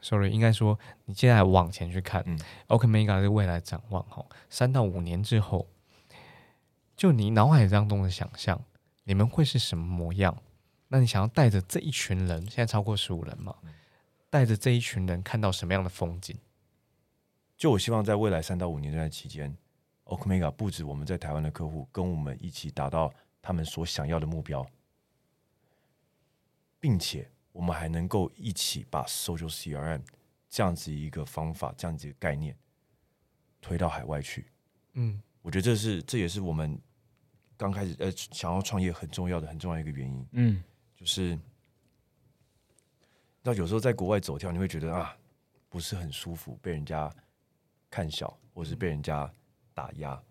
[0.00, 5.68] ，sorry，应该说你现在往前去看、嗯 o k Mega 的未来展望吼，三到五年之后，
[6.96, 8.58] 就你脑海当中的想象，
[9.04, 10.34] 你们会是什么模样？
[10.88, 13.54] 那你想要带着这一群人，现在超过十五人嘛？
[14.30, 16.34] 带着这一群人看到什么样的风景？
[17.58, 19.54] 就我希望在未来三到五年这段期间
[20.06, 23.12] ，Okmega 不止我们在台湾的客户，跟我们一起达到
[23.42, 24.64] 他们所想要的目标，
[26.80, 30.00] 并且我们还能够一起把 Social CRM
[30.48, 32.56] 这样子一个方法、这样子一个概念
[33.60, 34.46] 推到海外去。
[34.94, 36.80] 嗯我觉得这是这也是我们
[37.56, 40.26] 刚开始呃想要创业很重要的很重要的一个原因。
[40.32, 40.62] 嗯，
[40.94, 41.36] 就是，
[43.42, 45.16] 那有时候在国外走跳，你会觉得啊，
[45.68, 47.12] 不是很舒服，被人家
[47.90, 49.28] 看小，或是被人家
[49.74, 50.22] 打压。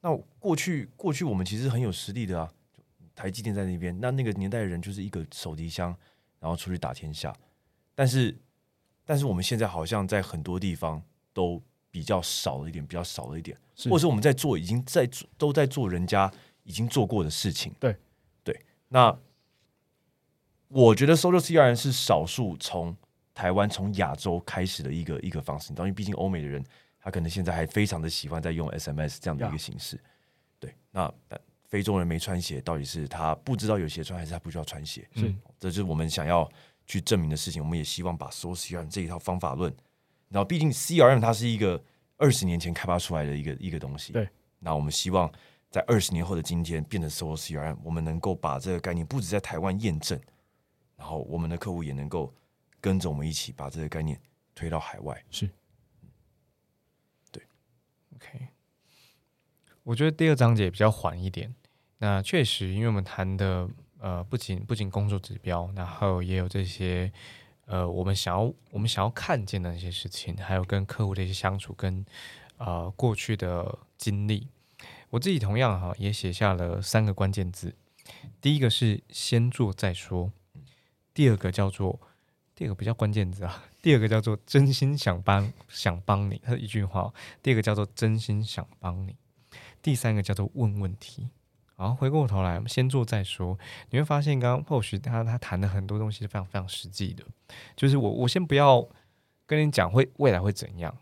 [0.00, 2.50] 那过去过去我们其实很有实力的啊，
[3.14, 5.94] 台积电在那边，那那个年代的人就是一个手提箱，
[6.38, 7.34] 然后出去打天下。
[7.94, 8.36] 但是，
[9.04, 16.32] 但是我们现在好像在很多地方都比较少了一点，比较少了一点，是或者是我们在做，已经在做都在做人家
[16.62, 17.74] 已经做过的事情。
[17.80, 17.96] 对
[18.44, 18.56] 对，
[18.88, 19.18] 那
[20.68, 22.96] 我觉得 Social CRM 是少数从
[23.34, 25.72] 台湾从亚洲开始的一个一个方式。
[25.72, 26.64] 因为毕竟欧美的人，
[27.08, 29.98] 他可能现在还非常的喜欢在用 SMS 这样的一个形式。
[30.60, 31.10] 对，那
[31.64, 35.08] 非洲人没穿鞋，到底是他不知道有鞋穿，还是他不需要穿鞋？
[35.14, 36.46] 是这就是我们想要
[36.86, 37.62] 去证明的事情。
[37.62, 39.74] 我们也希望把 Social CRM 这一套方法论，
[40.28, 41.82] 然后毕竟 CRM 它是一个
[42.18, 44.12] 二十年前开发出来的一个一个东西。
[44.12, 44.28] 对，
[44.58, 45.32] 那我们希望
[45.70, 50.20] 在二十年后的今天变成 Social CRM，我们能够把这个概念不止在台湾验证，
[50.94, 52.34] 然后我们的客户也能够
[52.82, 54.20] 跟着我们一起把这个概念
[54.54, 55.24] 推到海外。
[58.18, 58.48] ，OK。
[59.84, 61.54] 我觉得第二章节比较缓一点。
[61.98, 67.10] 那确实，因为我们谈的呃，不仅不仅工作指标，然后也有这些
[67.66, 72.04] 呃，我们想要我们想要看见的那些事情，还有跟客户的一些相处跟
[72.58, 74.48] 呃过去的经历。
[75.10, 77.74] 我自己同样哈也写下了三个关键字，
[78.40, 80.30] 第一个是先做再说，
[81.14, 81.98] 第二个叫做
[82.58, 87.14] 第二个比较关键字啊， 第二个叫做真心想帮想帮你，它一句话。
[87.40, 89.14] 第二个叫做真心想帮你，
[89.80, 91.28] 第三个叫做问问题。
[91.76, 93.56] 好，回过头来，我们先做再说。
[93.90, 97.24] 你会发现，刚刚 POS 他他谈的很多东西是非常非常实际的，
[97.76, 98.84] 就是我我先不要
[99.46, 100.92] 跟你讲会未来会怎样。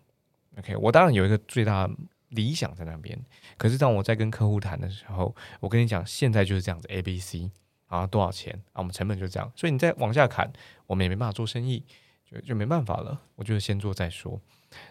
[0.59, 1.89] OK，我当然有一个最大
[2.29, 3.19] 理想在那边。
[3.57, 7.51] 可是当我在跟客户谈的时候，我跟你讲，现在就是这样子，A、B、C
[7.87, 8.79] 啊，多少钱啊？
[8.79, 10.53] 我们成本就这样，所以你再往下砍，
[10.87, 11.85] 我们也没办法做生意，
[12.31, 13.21] 就就没办法了。
[13.37, 14.41] 我觉得先做再说，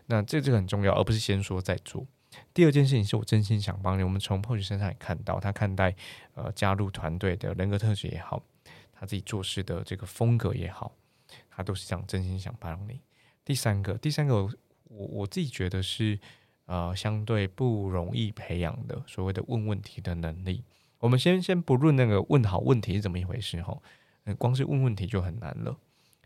[0.08, 2.06] 那这这个很重要，而不是先说再做。
[2.54, 4.04] 第二件事情是我真心想帮你。
[4.04, 5.96] 我们从 p o 身上也看到，他看待
[6.34, 8.44] 呃加入团队的人格特质也好，
[8.92, 10.94] 他自己做事的这个风格也好，
[11.50, 13.00] 他都是想真心想帮你。
[13.46, 14.52] 第三个，第三个我
[14.90, 16.20] 我自己觉得是
[16.66, 20.64] 呃相对不容易培养的所谓的问问题的能力。
[21.00, 23.78] 我们先先不论那个问好问题是怎么一回事哈，
[24.38, 25.76] 光是问问题就很难了，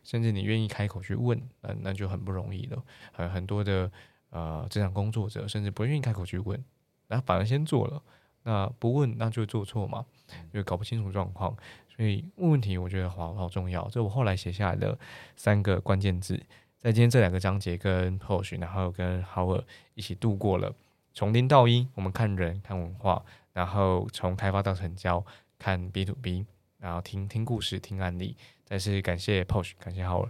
[0.04, 3.92] 甚至你愿意开口去问，那那就很不容易了，很很多的。
[4.32, 6.64] 呃，职场工作者甚至不愿意开口去问，
[7.08, 8.00] 然后反而先做了，
[8.44, 10.06] 那不问那就做错嘛，
[10.54, 11.58] 就搞不清楚状况，
[11.88, 13.90] 所以问问题我觉得好好重要。
[13.90, 14.96] 这我后来写下来的
[15.36, 16.40] 三个关键字，
[16.78, 19.64] 在今天这两个章节跟 Posh，然后跟 Howard
[19.96, 20.76] 一起度过了
[21.12, 25.24] 从零到一，我们看人看文化，然后从开发到成交，
[25.58, 26.46] 看 B to B，
[26.78, 28.36] 然后听听故事听案例。
[28.66, 30.30] 再次感谢 Posh，感谢 Howard，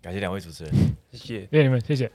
[0.00, 0.72] 感谢两位主持人，
[1.10, 2.10] 谢谢，谢谢你们，谢谢。